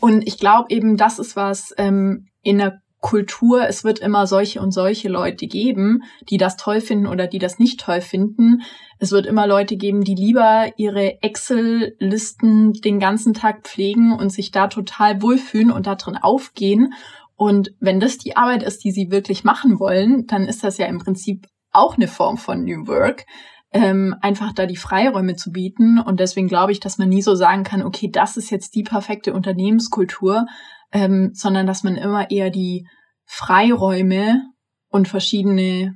[0.00, 4.60] und ich glaube eben, das ist was ähm, in der Kultur, es wird immer solche
[4.60, 8.62] und solche Leute geben, die das toll finden oder die das nicht toll finden.
[8.98, 14.50] Es wird immer Leute geben, die lieber ihre Excel-Listen den ganzen Tag pflegen und sich
[14.50, 16.92] da total wohlfühlen und da drin aufgehen.
[17.38, 20.86] Und wenn das die Arbeit ist, die sie wirklich machen wollen, dann ist das ja
[20.86, 23.26] im Prinzip auch eine Form von New Work,
[23.70, 26.00] ähm, einfach da die Freiräume zu bieten.
[26.00, 28.82] Und deswegen glaube ich, dass man nie so sagen kann, okay, das ist jetzt die
[28.82, 30.46] perfekte Unternehmenskultur,
[30.90, 32.88] ähm, sondern dass man immer eher die
[33.24, 34.42] Freiräume
[34.88, 35.94] und verschiedene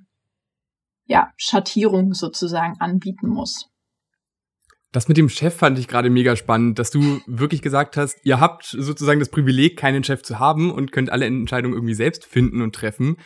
[1.07, 3.72] ja, Schattierungen sozusagen anbieten muss.
[4.93, 8.41] Das mit dem Chef fand ich gerade mega spannend, dass du wirklich gesagt hast, ihr
[8.41, 12.61] habt sozusagen das Privileg, keinen Chef zu haben und könnt alle Entscheidungen irgendwie selbst finden
[12.61, 13.17] und treffen.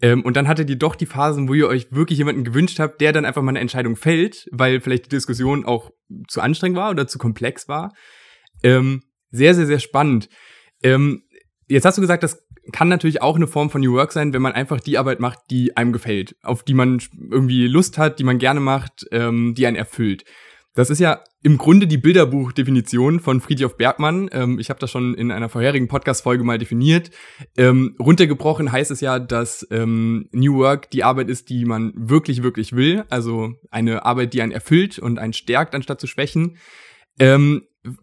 [0.00, 3.00] Ähm, und dann hattet ihr doch die Phasen, wo ihr euch wirklich jemanden gewünscht habt,
[3.00, 5.90] der dann einfach mal eine Entscheidung fällt, weil vielleicht die Diskussion auch
[6.28, 7.92] zu anstrengend war oder zu komplex war.
[8.62, 10.28] Ähm, sehr, sehr, sehr spannend.
[10.82, 11.22] Ähm,
[11.66, 14.42] jetzt hast du gesagt, das kann natürlich auch eine Form von New Work sein, wenn
[14.42, 18.24] man einfach die Arbeit macht, die einem gefällt, auf die man irgendwie Lust hat, die
[18.24, 20.24] man gerne macht, ähm, die einen erfüllt.
[20.76, 24.28] Das ist ja im Grunde die Bilderbuchdefinition von Friedhof Bergmann.
[24.30, 27.10] Ähm, ich habe das schon in einer vorherigen Podcast-Folge mal definiert.
[27.56, 32.42] Ähm, runtergebrochen heißt es ja, dass ähm, New Work die Arbeit ist, die man wirklich,
[32.42, 33.04] wirklich will.
[33.08, 36.58] Also eine Arbeit, die einen erfüllt und einen stärkt, anstatt zu schwächen.
[37.18, 37.62] Ähm,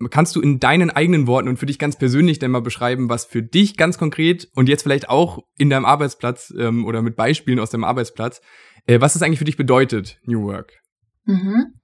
[0.10, 3.26] kannst du in deinen eigenen Worten und für dich ganz persönlich denn mal beschreiben, was
[3.26, 7.60] für dich ganz konkret und jetzt vielleicht auch in deinem Arbeitsplatz ähm, oder mit Beispielen
[7.60, 8.42] aus deinem Arbeitsplatz,
[8.88, 10.74] äh, was das eigentlich für dich bedeutet, New Work?
[11.26, 11.83] Mhm.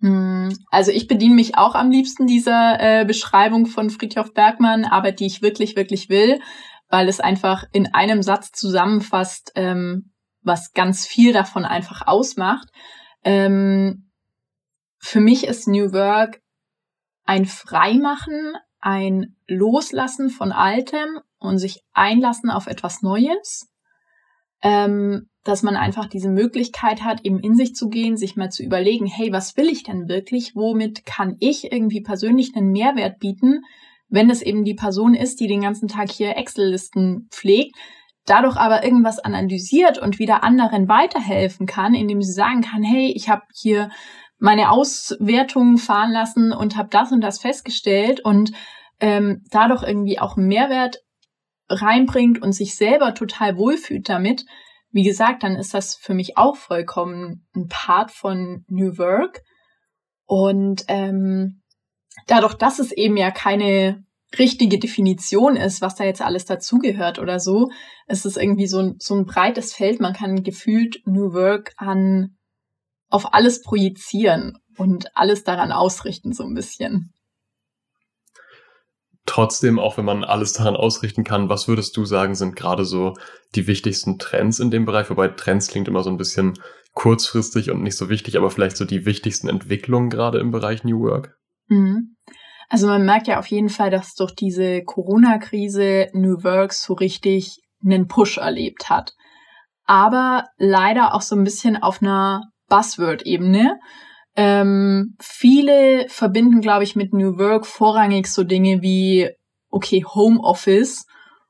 [0.00, 5.20] Hm, also ich bediene mich auch am liebsten dieser äh, Beschreibung von Friedhof Bergmann, Arbeit,
[5.20, 6.40] die ich wirklich, wirklich will,
[6.88, 12.68] weil es einfach in einem Satz zusammenfasst, ähm, was ganz viel davon einfach ausmacht.
[13.24, 14.10] Ähm,
[14.98, 16.40] für mich ist New Work
[17.24, 23.70] ein Freimachen, ein Loslassen von Altem und sich einlassen auf etwas Neues.
[24.64, 28.62] Ähm, dass man einfach diese Möglichkeit hat, eben in sich zu gehen, sich mal zu
[28.62, 30.56] überlegen, hey, was will ich denn wirklich?
[30.56, 33.60] Womit kann ich irgendwie persönlich einen Mehrwert bieten,
[34.08, 37.76] wenn es eben die Person ist, die den ganzen Tag hier Excel-Listen pflegt,
[38.24, 43.28] dadurch aber irgendwas analysiert und wieder anderen weiterhelfen kann, indem sie sagen kann, hey, ich
[43.28, 43.90] habe hier
[44.38, 48.52] meine Auswertungen fahren lassen und habe das und das festgestellt und
[49.00, 51.03] ähm, dadurch irgendwie auch Mehrwert
[51.74, 54.44] reinbringt und sich selber total wohlfühlt damit,
[54.94, 59.42] wie gesagt, dann ist das für mich auch vollkommen ein Part von New Work.
[60.24, 61.62] Und ähm,
[62.28, 64.04] dadurch, dass es eben ja keine
[64.38, 67.70] richtige Definition ist, was da jetzt alles dazugehört oder so,
[68.06, 70.00] ist es irgendwie so ein, so ein breites Feld.
[70.00, 72.36] Man kann gefühlt New Work an
[73.10, 77.12] auf alles projizieren und alles daran ausrichten, so ein bisschen.
[79.26, 83.14] Trotzdem, auch wenn man alles daran ausrichten kann, was würdest du sagen, sind gerade so
[83.54, 85.08] die wichtigsten Trends in dem Bereich?
[85.08, 86.54] Wobei Trends klingt immer so ein bisschen
[86.92, 91.00] kurzfristig und nicht so wichtig, aber vielleicht so die wichtigsten Entwicklungen gerade im Bereich New
[91.00, 91.36] Work?
[91.68, 92.16] Mhm.
[92.68, 97.60] Also man merkt ja auf jeden Fall, dass durch diese Corona-Krise New Work so richtig
[97.84, 99.14] einen Push erlebt hat.
[99.86, 103.78] Aber leider auch so ein bisschen auf einer Buzzword-Ebene.
[104.36, 109.30] Ähm, viele verbinden, glaube ich, mit New Work vorrangig so Dinge wie,
[109.70, 111.06] okay, Homeoffice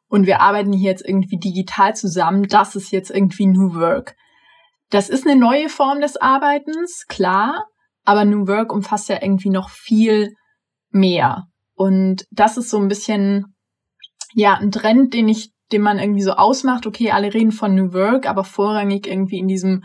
[0.08, 4.14] und wir arbeiten hier jetzt irgendwie digital zusammen, das ist jetzt irgendwie New Work.
[4.90, 7.64] Das ist eine neue Form des Arbeitens, klar,
[8.04, 10.34] aber New Work umfasst ja irgendwie noch viel
[10.90, 11.44] mehr.
[11.74, 13.56] Und das ist so ein bisschen,
[14.34, 16.86] ja, ein Trend, den ich, den man irgendwie so ausmacht.
[16.86, 19.84] Okay, alle reden von New Work, aber vorrangig irgendwie in diesem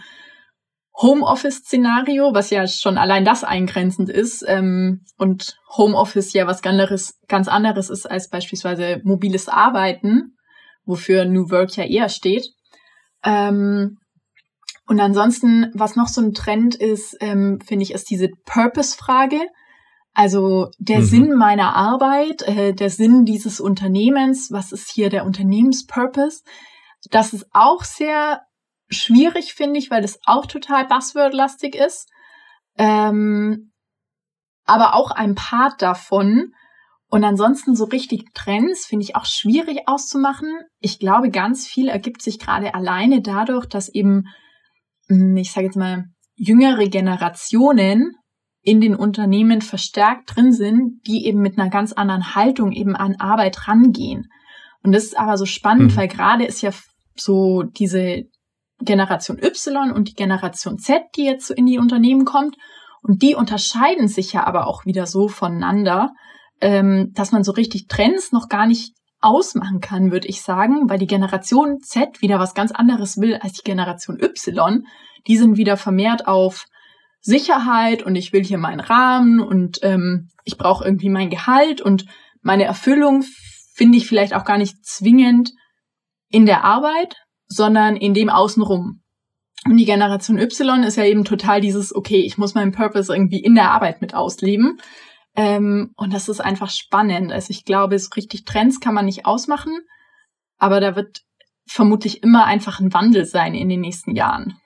[1.02, 7.48] Homeoffice-Szenario, was ja schon allein das eingrenzend ist ähm, und Homeoffice ja was anderes, ganz
[7.48, 10.36] anderes ist als beispielsweise mobiles Arbeiten,
[10.86, 12.50] wofür New Work ja eher steht.
[13.24, 13.98] Ähm,
[14.88, 19.40] und ansonsten, was noch so ein Trend ist, ähm, finde ich, ist diese Purpose-Frage.
[20.14, 21.06] Also der mhm.
[21.06, 26.42] Sinn meiner Arbeit, äh, der Sinn dieses Unternehmens, was ist hier der Unternehmenspurpose?
[27.12, 28.42] Das ist auch sehr
[28.90, 32.10] schwierig, finde ich, weil das auch total buzzword-lastig ist.
[32.78, 33.72] Ähm,
[34.66, 36.54] aber auch ein Part davon.
[37.10, 40.50] Und ansonsten so richtig Trends finde ich auch schwierig auszumachen.
[40.80, 44.26] Ich glaube, ganz viel ergibt sich gerade alleine dadurch, dass eben,
[45.08, 48.16] hm, ich sage jetzt mal, jüngere Generationen
[48.62, 53.16] in den Unternehmen verstärkt drin sind, die eben mit einer ganz anderen Haltung eben an
[53.18, 54.30] Arbeit rangehen.
[54.84, 55.98] Und das ist aber so spannend, mhm.
[55.98, 56.72] weil gerade ist ja
[57.16, 58.26] so diese
[58.80, 62.56] Generation Y und die Generation Z, die jetzt so in die Unternehmen kommt.
[63.02, 66.14] Und die unterscheiden sich ja aber auch wieder so voneinander,
[66.62, 70.98] ähm, dass man so richtig Trends noch gar nicht ausmachen kann, würde ich sagen, weil
[70.98, 74.86] die Generation Z wieder was ganz anderes will als die Generation Y.
[75.28, 76.66] Die sind wieder vermehrt auf
[77.22, 82.06] Sicherheit und ich will hier meinen Rahmen und ähm, ich brauche irgendwie mein Gehalt und
[82.42, 83.24] meine Erfüllung
[83.74, 85.52] finde ich vielleicht auch gar nicht zwingend
[86.30, 87.16] in der Arbeit,
[87.50, 89.02] sondern in dem Außenrum.
[89.66, 93.40] Und die Generation Y ist ja eben total dieses, okay, ich muss meinen Purpose irgendwie
[93.40, 94.80] in der Arbeit mit ausleben.
[95.36, 97.32] Ähm, und das ist einfach spannend.
[97.32, 99.78] Also ich glaube, so richtig Trends kann man nicht ausmachen,
[100.58, 101.24] aber da wird
[101.68, 104.58] vermutlich immer einfach ein Wandel sein in den nächsten Jahren.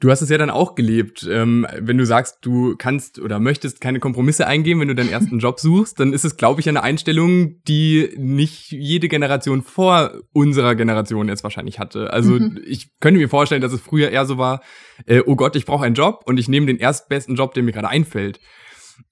[0.00, 1.28] Du hast es ja dann auch gelebt.
[1.30, 5.38] Ähm, wenn du sagst, du kannst oder möchtest keine Kompromisse eingehen, wenn du deinen ersten
[5.40, 10.74] Job suchst, dann ist es, glaube ich, eine Einstellung, die nicht jede Generation vor unserer
[10.74, 12.12] Generation jetzt wahrscheinlich hatte.
[12.12, 12.58] Also mhm.
[12.64, 14.62] ich könnte mir vorstellen, dass es früher eher so war,
[15.04, 17.72] äh, oh Gott, ich brauche einen Job und ich nehme den erstbesten Job, der mir
[17.72, 18.40] gerade einfällt.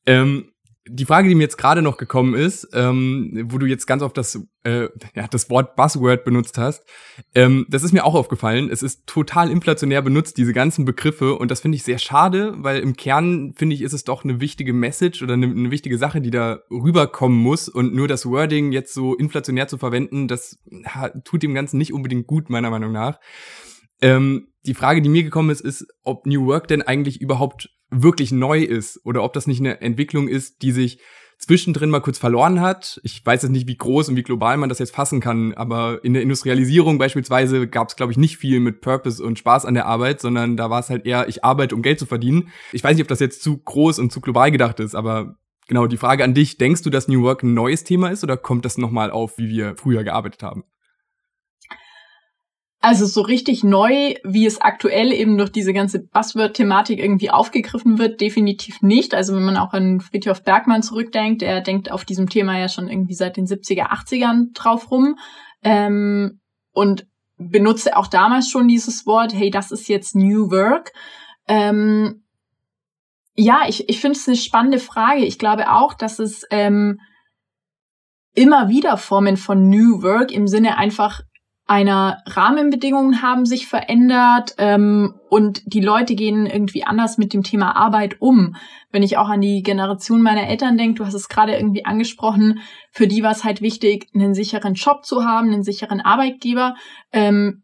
[0.06, 0.52] Ähm,
[0.90, 4.16] die Frage, die mir jetzt gerade noch gekommen ist, ähm, wo du jetzt ganz oft
[4.16, 6.84] das, äh, ja, das Wort Buzzword benutzt hast,
[7.34, 8.70] ähm, das ist mir auch aufgefallen.
[8.70, 11.34] Es ist total inflationär benutzt, diese ganzen Begriffe.
[11.34, 14.40] Und das finde ich sehr schade, weil im Kern, finde ich, ist es doch eine
[14.40, 17.68] wichtige Message oder eine, eine, wichtige Sache, die da rüberkommen muss.
[17.68, 21.92] Und nur das Wording jetzt so inflationär zu verwenden, das ha, tut dem Ganzen nicht
[21.92, 23.18] unbedingt gut, meiner Meinung nach.
[24.00, 28.32] Ähm, die Frage, die mir gekommen ist, ist, ob New Work denn eigentlich überhaupt wirklich
[28.32, 31.00] neu ist oder ob das nicht eine Entwicklung ist, die sich
[31.38, 33.00] zwischendrin mal kurz verloren hat.
[33.04, 36.04] Ich weiß jetzt nicht, wie groß und wie global man das jetzt fassen kann, aber
[36.04, 39.74] in der Industrialisierung beispielsweise gab es, glaube ich, nicht viel mit Purpose und Spaß an
[39.74, 42.48] der Arbeit, sondern da war es halt eher, ich arbeite, um Geld zu verdienen.
[42.72, 45.36] Ich weiß nicht, ob das jetzt zu groß und zu global gedacht ist, aber
[45.68, 48.36] genau die Frage an dich, denkst du, dass New Work ein neues Thema ist oder
[48.36, 50.64] kommt das nochmal auf, wie wir früher gearbeitet haben?
[52.80, 58.20] Also so richtig neu, wie es aktuell eben durch diese ganze Buzzword-Thematik irgendwie aufgegriffen wird,
[58.20, 59.14] definitiv nicht.
[59.14, 62.88] Also wenn man auch an Friedhof Bergmann zurückdenkt, der denkt auf diesem Thema ja schon
[62.88, 65.18] irgendwie seit den 70er, 80ern drauf rum
[65.64, 66.38] ähm,
[66.72, 70.92] und benutze auch damals schon dieses Wort, hey, das ist jetzt New Work.
[71.48, 72.22] Ähm,
[73.34, 75.24] ja, ich, ich finde es eine spannende Frage.
[75.24, 77.00] Ich glaube auch, dass es ähm,
[78.34, 81.22] immer wieder Formen von New Work im Sinne einfach
[81.68, 87.76] einer Rahmenbedingungen haben sich verändert ähm, und die Leute gehen irgendwie anders mit dem Thema
[87.76, 88.56] Arbeit um.
[88.90, 92.60] Wenn ich auch an die Generation meiner Eltern denke, du hast es gerade irgendwie angesprochen,
[92.90, 96.74] für die war es halt wichtig, einen sicheren Job zu haben, einen sicheren Arbeitgeber.
[97.12, 97.62] Ähm,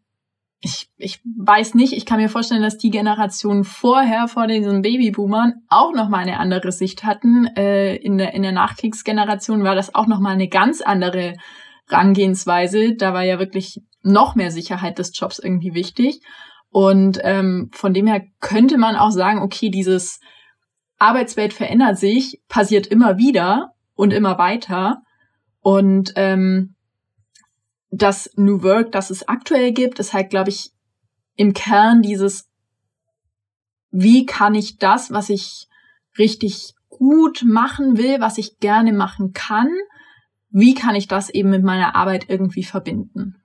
[0.61, 5.63] ich, ich weiß nicht, ich kann mir vorstellen, dass die Generation vorher, vor diesen Babyboomern,
[5.67, 7.47] auch nochmal eine andere Sicht hatten.
[7.55, 11.37] Äh, in, der, in der Nachkriegsgeneration war das auch nochmal eine ganz andere
[11.87, 12.95] Rangehensweise.
[12.95, 16.21] Da war ja wirklich noch mehr Sicherheit des Jobs irgendwie wichtig.
[16.69, 20.19] Und ähm, von dem her könnte man auch sagen, okay, dieses
[20.97, 25.01] Arbeitswelt verändert sich, passiert immer wieder und immer weiter.
[25.61, 26.75] Und ähm,
[27.89, 30.71] das New Work, das es aktuell gibt, ist halt, glaube ich,
[31.35, 32.49] im Kern dieses,
[33.91, 35.67] wie kann ich das, was ich
[36.17, 39.69] richtig gut machen will, was ich gerne machen kann,
[40.49, 43.35] wie kann ich das eben mit meiner Arbeit irgendwie verbinden?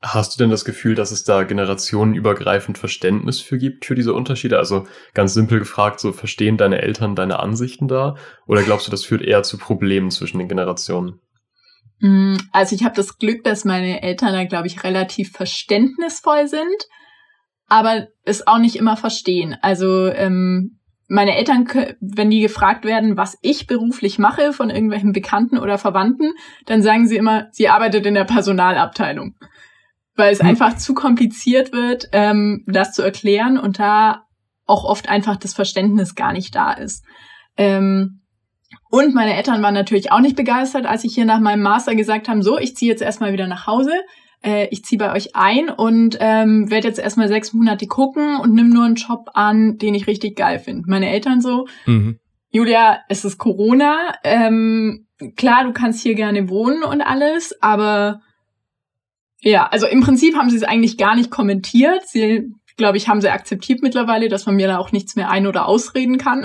[0.00, 4.58] Hast du denn das Gefühl, dass es da generationenübergreifend Verständnis für gibt, für diese Unterschiede?
[4.58, 8.14] Also ganz simpel gefragt, so verstehen deine Eltern deine Ansichten da?
[8.46, 11.20] Oder glaubst du, das führt eher zu Problemen zwischen den Generationen?
[11.98, 16.86] Mm, also ich habe das Glück, dass meine Eltern da, glaube ich, relativ verständnisvoll sind,
[17.66, 19.56] aber es auch nicht immer verstehen.
[19.62, 21.66] Also ähm, meine Eltern,
[22.00, 26.34] wenn die gefragt werden, was ich beruflich mache von irgendwelchen Bekannten oder Verwandten,
[26.66, 29.34] dann sagen sie immer, sie arbeitet in der Personalabteilung.
[30.18, 30.48] Weil es hm.
[30.48, 34.24] einfach zu kompliziert wird, ähm, das zu erklären und da
[34.66, 37.04] auch oft einfach das Verständnis gar nicht da ist.
[37.56, 38.20] Ähm,
[38.90, 42.28] und meine Eltern waren natürlich auch nicht begeistert, als ich hier nach meinem Master gesagt
[42.28, 43.92] haben, so, ich ziehe jetzt erstmal wieder nach Hause
[44.42, 48.54] äh, ich ziehe bei euch ein und ähm, werde jetzt erstmal sechs Monate gucken und
[48.54, 50.84] nimm nur einen Job an, den ich richtig geil finde.
[50.86, 52.18] Meine Eltern so, mhm.
[52.50, 58.20] Julia, es ist Corona, ähm, klar, du kannst hier gerne wohnen und alles, aber
[59.40, 62.06] ja, also im Prinzip haben sie es eigentlich gar nicht kommentiert.
[62.06, 65.46] Sie, glaube ich, haben sie akzeptiert mittlerweile, dass man mir da auch nichts mehr ein-
[65.46, 66.44] oder ausreden kann.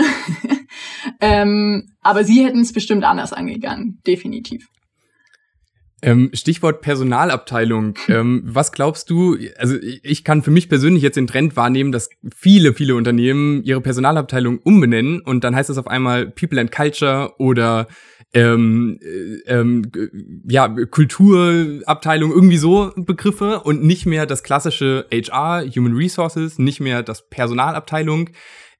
[1.21, 4.67] ähm, aber sie hätten es bestimmt anders angegangen, definitiv.
[6.03, 7.95] Ähm, Stichwort Personalabteilung.
[8.10, 12.10] Ähm, was glaubst du, also ich kann für mich persönlich jetzt den Trend wahrnehmen, dass
[12.36, 17.34] viele, viele Unternehmen ihre Personalabteilung umbenennen und dann heißt es auf einmal People and Culture
[17.38, 17.88] oder
[18.34, 19.91] ähm, äh, ähm,
[20.48, 27.04] ja, Kulturabteilung, irgendwie so Begriffe und nicht mehr das klassische HR, Human Resources, nicht mehr
[27.04, 28.30] das Personalabteilung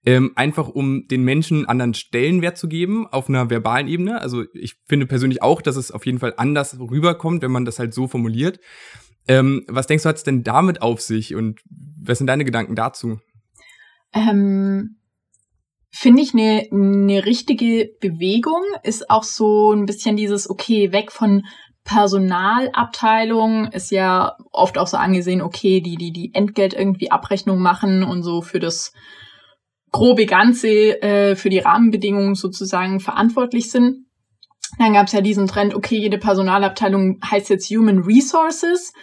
[0.06, 4.22] ähm, einfach um den Menschen anderen Stellenwert zu geben auf einer verbalen Ebene.
[4.22, 7.80] Also ich finde persönlich auch, dass es auf jeden Fall anders rüberkommt, wenn man das
[7.80, 8.60] halt so formuliert.
[9.28, 11.62] Ähm, was denkst du, hat es denn damit auf sich und
[12.02, 13.22] was sind deine Gedanken dazu?
[14.14, 14.98] Ähm,
[15.96, 21.44] finde ich eine ne richtige Bewegung, ist auch so ein bisschen dieses, okay, weg von
[21.84, 28.04] Personalabteilung ist ja oft auch so angesehen, okay, die, die, die Entgelt irgendwie Abrechnung machen
[28.04, 28.94] und so für das
[29.92, 34.08] grobe Ganze äh, für die Rahmenbedingungen sozusagen verantwortlich sind.
[34.80, 38.94] Dann gab es ja diesen Trend, okay, jede Personalabteilung heißt jetzt Human Resources.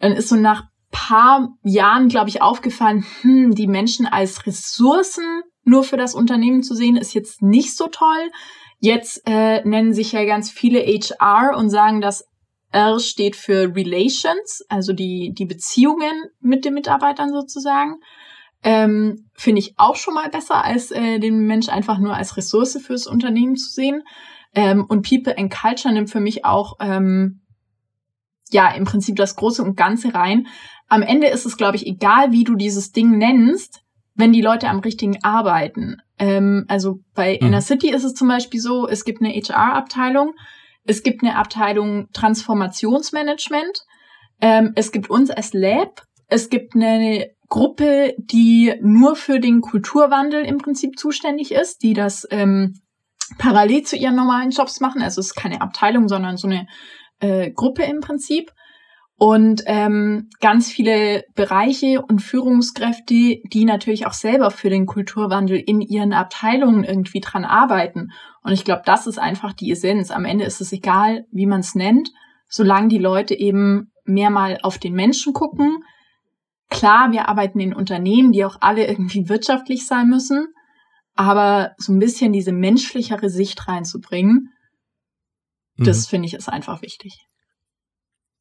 [0.00, 5.84] Dann ist so nach paar Jahren, glaube ich, aufgefallen, hm, die Menschen als Ressourcen nur
[5.84, 8.30] für das Unternehmen zu sehen, ist jetzt nicht so toll.
[8.80, 12.28] Jetzt äh, nennen sich ja ganz viele HR und sagen, dass
[12.70, 17.96] R steht für Relations, also die, die Beziehungen mit den Mitarbeitern sozusagen.
[18.62, 22.78] Ähm, Finde ich auch schon mal besser, als äh, den Mensch einfach nur als Ressource
[22.84, 24.02] fürs Unternehmen zu sehen.
[24.54, 27.42] Ähm, und People and Culture nimmt für mich auch ähm,
[28.50, 30.48] ja im Prinzip das Große und Ganze rein.
[30.88, 33.82] Am Ende ist es, glaube ich, egal, wie du dieses Ding nennst,
[34.18, 36.02] wenn die Leute am richtigen arbeiten.
[36.18, 37.48] Ähm, also bei mhm.
[37.48, 40.34] Inner City ist es zum Beispiel so, es gibt eine HR-Abteilung,
[40.84, 43.80] es gibt eine Abteilung Transformationsmanagement,
[44.40, 50.44] ähm, es gibt uns als Lab, es gibt eine Gruppe, die nur für den Kulturwandel
[50.44, 52.74] im Prinzip zuständig ist, die das ähm,
[53.38, 55.00] parallel zu ihren normalen Jobs machen.
[55.00, 56.66] Also es ist keine Abteilung, sondern so eine
[57.20, 58.50] äh, Gruppe im Prinzip.
[59.20, 65.80] Und ähm, ganz viele Bereiche und Führungskräfte, die natürlich auch selber für den Kulturwandel in
[65.80, 68.12] ihren Abteilungen irgendwie dran arbeiten.
[68.44, 70.12] Und ich glaube, das ist einfach die Essenz.
[70.12, 72.10] Am Ende ist es egal, wie man es nennt,
[72.48, 75.82] solange die Leute eben mehr mal auf den Menschen gucken.
[76.70, 80.46] Klar, wir arbeiten in Unternehmen, die auch alle irgendwie wirtschaftlich sein müssen,
[81.16, 84.50] aber so ein bisschen diese menschlichere Sicht reinzubringen,
[85.76, 85.84] mhm.
[85.84, 87.27] das finde ich ist einfach wichtig.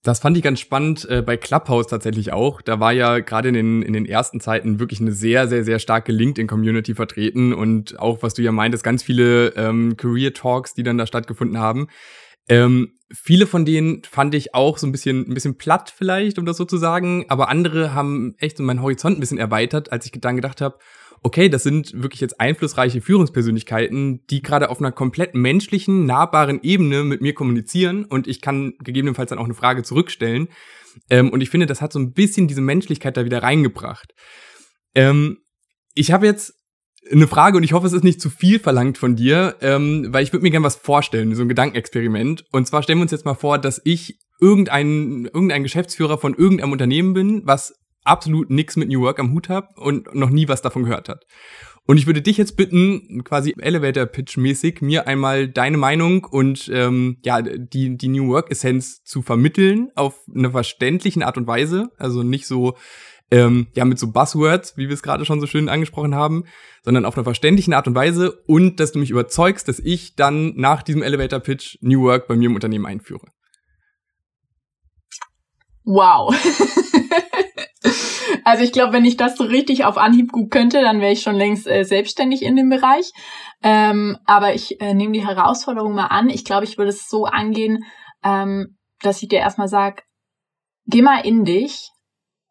[0.08, 2.62] Das fand ich ganz spannend äh, bei Clubhouse tatsächlich auch.
[2.62, 5.80] Da war ja gerade in den, in den ersten Zeiten wirklich eine sehr, sehr, sehr
[5.80, 10.98] starke LinkedIn-Community vertreten und auch, was du ja meintest, ganz viele ähm, Career-Talks, die dann
[10.98, 11.90] da stattgefunden haben.
[12.48, 16.46] Ähm, viele von denen fand ich auch so ein bisschen, ein bisschen platt vielleicht, um
[16.46, 20.06] das so zu sagen, aber andere haben echt so meinen Horizont ein bisschen erweitert, als
[20.06, 20.78] ich dann gedacht habe,
[21.24, 27.04] okay, das sind wirklich jetzt einflussreiche Führungspersönlichkeiten, die gerade auf einer komplett menschlichen, nahbaren Ebene
[27.04, 30.50] mit mir kommunizieren und ich kann gegebenenfalls dann auch eine Frage zurückstellen.
[31.10, 34.14] Ähm, und ich finde, das hat so ein bisschen diese Menschlichkeit da wieder reingebracht.
[34.96, 35.38] Ähm,
[35.94, 36.54] ich habe jetzt
[37.12, 40.24] eine Frage und ich hoffe, es ist nicht zu viel verlangt von dir, ähm, weil
[40.24, 42.46] ich würde mir gerne was vorstellen, so ein Gedankenexperiment.
[42.52, 46.72] Und zwar stellen wir uns jetzt mal vor, dass ich irgendein, irgendein Geschäftsführer von irgendeinem
[46.72, 47.74] Unternehmen bin, was
[48.08, 51.26] absolut nichts mit New Work am Hut habe und noch nie was davon gehört hat.
[51.88, 57.42] Und ich würde dich jetzt bitten, quasi Elevator-Pitch-mäßig, mir einmal deine Meinung und ähm, ja,
[57.42, 61.90] die, die New Work-Essenz zu vermitteln auf eine verständlichen Art und Weise.
[61.98, 62.76] Also nicht so,
[63.32, 66.44] ähm, ja, mit so Buzzwords, wie wir es gerade schon so schön angesprochen haben,
[66.84, 70.56] sondern auf einer verständlichen Art und Weise und dass du mich überzeugst, dass ich dann
[70.58, 73.28] nach diesem Elevator-Pitch New Work bei mir im Unternehmen einführe.
[75.86, 76.36] Wow.
[78.44, 81.22] Also ich glaube, wenn ich das so richtig auf Anhieb gut könnte, dann wäre ich
[81.22, 83.12] schon längst äh, selbstständig in dem Bereich.
[83.62, 86.30] Ähm, aber ich äh, nehme die Herausforderung mal an.
[86.30, 87.84] Ich glaube, ich würde es so angehen,
[88.24, 90.04] ähm, dass ich dir erstmal sage,
[90.86, 91.90] geh mal in dich,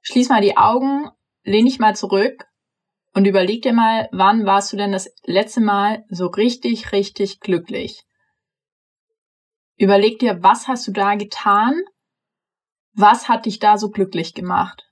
[0.02, 1.08] schließ mal die Augen,
[1.44, 2.44] lehn dich mal zurück
[3.14, 8.02] und überleg dir mal, wann warst du denn das letzte Mal so richtig, richtig glücklich?
[9.78, 11.82] Überleg dir, was hast du da getan?
[12.94, 14.85] Was hat dich da so glücklich gemacht?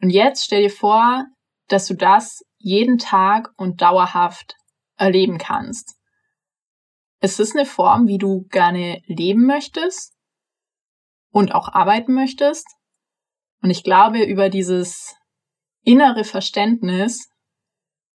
[0.00, 1.24] Und jetzt stell dir vor,
[1.68, 4.56] dass du das jeden Tag und dauerhaft
[4.96, 5.96] erleben kannst.
[7.20, 10.14] Es ist eine Form, wie du gerne leben möchtest
[11.30, 12.66] und auch arbeiten möchtest.
[13.60, 15.16] Und ich glaube, über dieses
[15.82, 17.28] innere Verständnis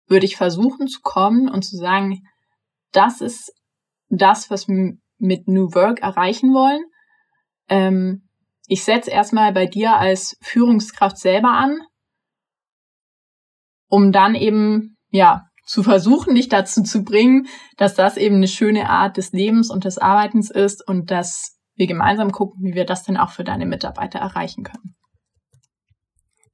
[0.06, 2.22] würde ich versuchen zu kommen und zu sagen,
[2.92, 3.52] das ist
[4.08, 6.82] das, was wir mit New Work erreichen wollen.
[7.68, 8.27] Ähm,
[8.68, 11.78] ich setze erstmal bei dir als Führungskraft selber an,
[13.88, 17.46] um dann eben, ja, zu versuchen, dich dazu zu bringen,
[17.76, 21.86] dass das eben eine schöne Art des Lebens und des Arbeitens ist und dass wir
[21.86, 24.94] gemeinsam gucken, wie wir das denn auch für deine Mitarbeiter erreichen können.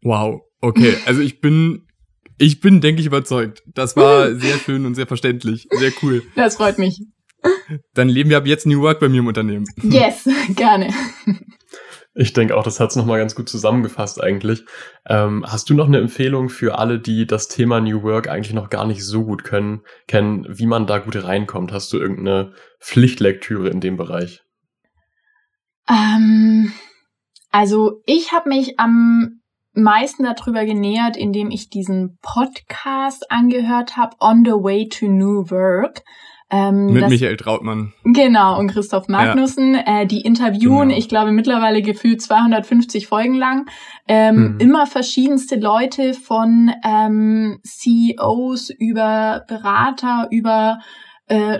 [0.02, 0.96] Wow, okay.
[1.06, 1.86] Also ich bin,
[2.38, 3.62] ich bin, denke ich, überzeugt.
[3.74, 5.66] Das war sehr schön und sehr verständlich.
[5.70, 6.22] Sehr cool.
[6.34, 7.00] Das freut mich.
[7.94, 9.66] Dann leben wir ab jetzt New Work bei mir im Unternehmen.
[9.82, 10.92] Yes, gerne.
[12.16, 14.64] Ich denke auch, das hat es nochmal ganz gut zusammengefasst eigentlich.
[15.04, 18.70] Ähm, hast du noch eine Empfehlung für alle, die das Thema New Work eigentlich noch
[18.70, 21.72] gar nicht so gut können, kennen, wie man da gut reinkommt?
[21.72, 24.42] Hast du irgendeine Pflichtlektüre in dem Bereich?
[25.88, 26.72] Ähm,
[27.50, 29.40] also ich habe mich am
[29.72, 36.04] meisten darüber genähert, indem ich diesen Podcast angehört habe, On the Way to New Work.
[36.54, 37.92] Ähm, Mit das, Michael Trautmann.
[38.04, 39.74] Genau, und Christoph Magnussen.
[39.74, 40.02] Ja.
[40.02, 40.98] Äh, die interviewen, genau.
[40.98, 43.66] ich glaube, mittlerweile gefühlt 250 Folgen lang,
[44.06, 44.60] ähm, mhm.
[44.60, 50.78] immer verschiedenste Leute von ähm, CEOs über Berater, über
[51.26, 51.58] äh,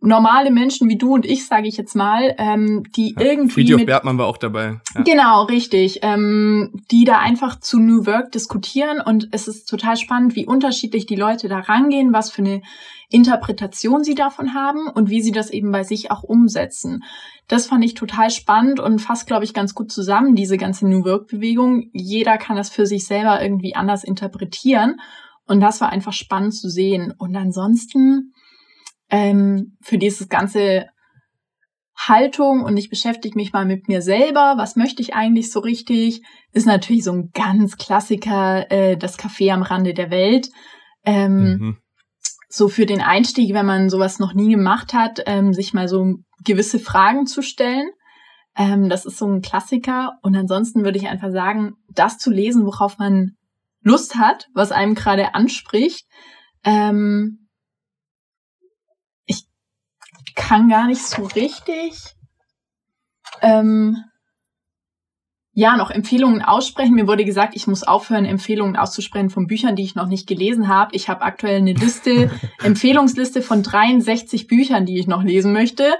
[0.00, 3.54] normale Menschen wie du und ich, sage ich jetzt mal, ähm, die ja, irgendwie.
[3.54, 4.80] Friedhof mit, Bertmann war auch dabei.
[4.94, 5.02] Ja.
[5.02, 6.00] Genau, richtig.
[6.02, 11.06] Ähm, die da einfach zu New Work diskutieren und es ist total spannend, wie unterschiedlich
[11.06, 12.60] die Leute da rangehen, was für eine
[13.10, 17.04] Interpretation sie davon haben und wie sie das eben bei sich auch umsetzen.
[17.46, 21.04] Das fand ich total spannend und fasst, glaube ich, ganz gut zusammen, diese ganze New
[21.04, 21.88] Work-Bewegung.
[21.92, 24.96] Jeder kann das für sich selber irgendwie anders interpretieren.
[25.46, 27.14] Und das war einfach spannend zu sehen.
[27.16, 28.32] Und ansonsten,
[29.10, 30.86] ähm, für dieses ganze
[31.96, 36.22] Haltung und ich beschäftige mich mal mit mir selber, was möchte ich eigentlich so richtig,
[36.52, 40.50] ist natürlich so ein ganz Klassiker, äh, das Café am Rande der Welt.
[41.04, 41.76] Ähm, mhm
[42.48, 46.16] so für den Einstieg, wenn man sowas noch nie gemacht hat, ähm, sich mal so
[46.44, 47.88] gewisse Fragen zu stellen.
[48.56, 50.18] Ähm, das ist so ein Klassiker.
[50.22, 53.36] Und ansonsten würde ich einfach sagen, das zu lesen, worauf man
[53.82, 56.06] Lust hat, was einem gerade anspricht.
[56.64, 57.48] Ähm,
[59.26, 59.46] ich
[60.34, 62.14] kann gar nicht so richtig.
[63.42, 63.96] Ähm,
[65.58, 66.94] ja, noch Empfehlungen aussprechen.
[66.94, 70.68] Mir wurde gesagt, ich muss aufhören, Empfehlungen auszusprechen von Büchern, die ich noch nicht gelesen
[70.68, 70.94] habe.
[70.94, 72.30] Ich habe aktuell eine Liste,
[72.62, 75.94] Empfehlungsliste von 63 Büchern, die ich noch lesen möchte.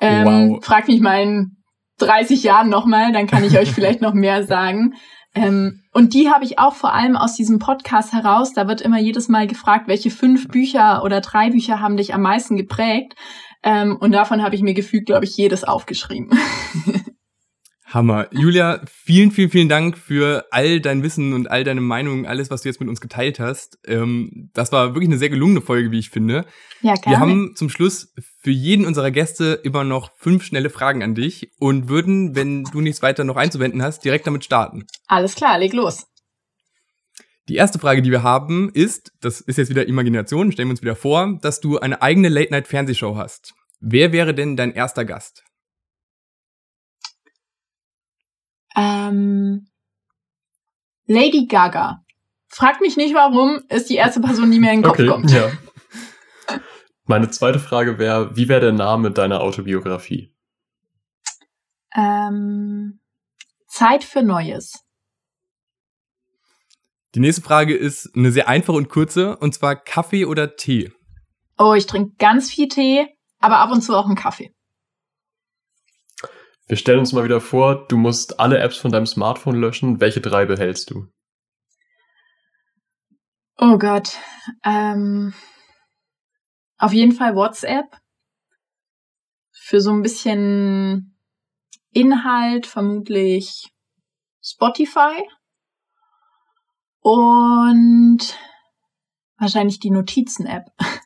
[0.00, 0.64] Ähm, wow.
[0.64, 1.56] Frag mich mal in
[1.98, 4.94] 30 Jahren nochmal, dann kann ich euch vielleicht noch mehr sagen.
[5.36, 8.54] Ähm, und die habe ich auch vor allem aus diesem Podcast heraus.
[8.54, 12.22] Da wird immer jedes Mal gefragt, welche fünf Bücher oder drei Bücher haben dich am
[12.22, 13.14] meisten geprägt.
[13.62, 16.36] Ähm, und davon habe ich mir gefühlt, glaube ich, jedes aufgeschrieben.
[17.86, 18.26] Hammer.
[18.32, 22.62] Julia, vielen, vielen, vielen Dank für all dein Wissen und all deine Meinungen, alles, was
[22.62, 23.78] du jetzt mit uns geteilt hast.
[23.86, 26.46] Ähm, das war wirklich eine sehr gelungene Folge, wie ich finde.
[26.82, 27.04] Ja, gerne.
[27.06, 28.12] Wir haben zum Schluss
[28.42, 32.80] für jeden unserer Gäste immer noch fünf schnelle Fragen an dich und würden, wenn du
[32.80, 34.84] nichts weiter noch einzuwenden hast, direkt damit starten.
[35.06, 36.06] Alles klar, leg los.
[37.48, 40.82] Die erste Frage, die wir haben, ist, das ist jetzt wieder Imagination, stellen wir uns
[40.82, 43.54] wieder vor, dass du eine eigene Late-Night-Fernsehshow hast.
[43.78, 45.45] Wer wäre denn dein erster Gast?
[49.08, 49.66] Ähm,
[51.06, 52.02] Lady Gaga.
[52.48, 55.30] Frag mich nicht warum, ist die erste Person, die mir in den Kopf okay, kommt.
[55.30, 55.50] Ja.
[57.04, 60.34] Meine zweite Frage wäre, wie wäre der Name deiner Autobiografie?
[61.94, 63.00] Ähm,
[63.68, 64.82] Zeit für Neues.
[67.14, 70.92] Die nächste Frage ist eine sehr einfache und kurze, und zwar Kaffee oder Tee?
[71.58, 73.06] Oh, ich trinke ganz viel Tee,
[73.38, 74.52] aber ab und zu auch einen Kaffee.
[76.68, 80.00] Wir stellen uns mal wieder vor, du musst alle Apps von deinem Smartphone löschen.
[80.00, 81.06] Welche drei behältst du?
[83.56, 84.18] Oh Gott.
[84.64, 85.32] Ähm,
[86.78, 87.86] auf jeden Fall WhatsApp.
[89.52, 91.16] Für so ein bisschen
[91.92, 93.72] Inhalt vermutlich
[94.42, 95.22] Spotify.
[97.00, 98.36] Und
[99.38, 100.64] wahrscheinlich die Notizen-App.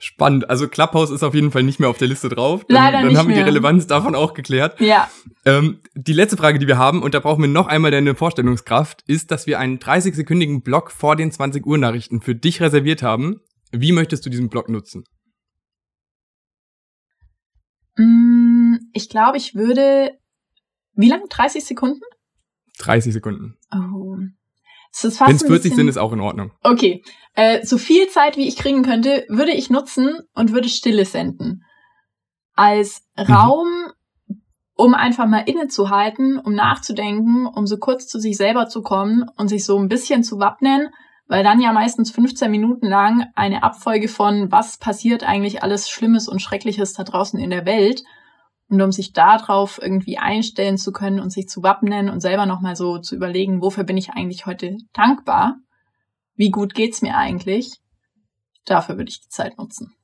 [0.00, 0.48] Spannend.
[0.48, 2.64] Also Clubhouse ist auf jeden Fall nicht mehr auf der Liste drauf.
[2.68, 4.80] Dann, Leider nicht Dann haben wir die Relevanz davon auch geklärt.
[4.80, 5.10] Ja.
[5.44, 9.02] Ähm, die letzte Frage, die wir haben, und da brauchen wir noch einmal deine Vorstellungskraft,
[9.08, 13.40] ist, dass wir einen 30-sekündigen Block vor den 20 Uhr Nachrichten für dich reserviert haben.
[13.72, 15.02] Wie möchtest du diesen Block nutzen?
[17.96, 20.12] Mm, ich glaube, ich würde.
[20.94, 21.22] Wie lang?
[21.28, 22.00] 30 Sekunden?
[22.78, 23.56] 30 Sekunden.
[23.72, 24.16] Oh.
[24.92, 26.52] Wenn es 40 sind, ist auch in Ordnung.
[26.62, 27.02] Okay.
[27.34, 31.62] Äh, so viel Zeit, wie ich kriegen könnte, würde ich nutzen und würde Stille senden.
[32.54, 33.32] Als mhm.
[33.32, 33.68] Raum,
[34.26, 34.42] mhm.
[34.74, 39.48] um einfach mal innezuhalten, um nachzudenken, um so kurz zu sich selber zu kommen und
[39.48, 40.88] sich so ein bisschen zu wappnen,
[41.28, 46.28] weil dann ja meistens 15 Minuten lang eine Abfolge von, was passiert eigentlich alles Schlimmes
[46.28, 48.02] und Schreckliches da draußen in der Welt
[48.68, 52.76] und um sich darauf irgendwie einstellen zu können und sich zu wappnen und selber nochmal
[52.76, 55.56] so zu überlegen, wofür bin ich eigentlich heute dankbar?
[56.34, 57.72] Wie gut geht's mir eigentlich?
[58.66, 59.94] Dafür würde ich die Zeit nutzen.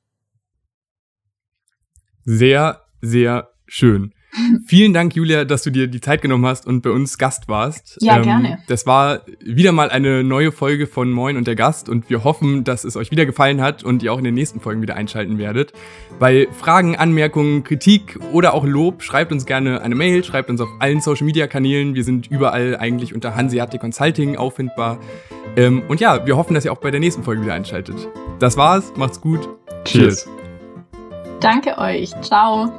[2.23, 4.14] Sehr, sehr schön.
[4.65, 7.97] Vielen Dank, Julia, dass du dir die Zeit genommen hast und bei uns Gast warst.
[8.01, 8.59] Ja, ähm, gerne.
[8.67, 12.63] Das war wieder mal eine neue Folge von Moin und der Gast und wir hoffen,
[12.63, 15.37] dass es euch wieder gefallen hat und ihr auch in den nächsten Folgen wieder einschalten
[15.37, 15.73] werdet.
[16.19, 20.69] Bei Fragen, Anmerkungen, Kritik oder auch Lob schreibt uns gerne eine Mail, schreibt uns auf
[20.79, 21.95] allen Social Media Kanälen.
[21.95, 24.99] Wir sind überall eigentlich unter Hanseatic Consulting auffindbar.
[25.55, 28.07] Ähm, und ja, wir hoffen, dass ihr auch bei der nächsten Folge wieder einschaltet.
[28.39, 29.47] Das war's, macht's gut.
[29.85, 30.25] Cheers.
[30.25, 30.29] Cheers.
[31.39, 32.11] Danke euch.
[32.21, 32.71] Ciao.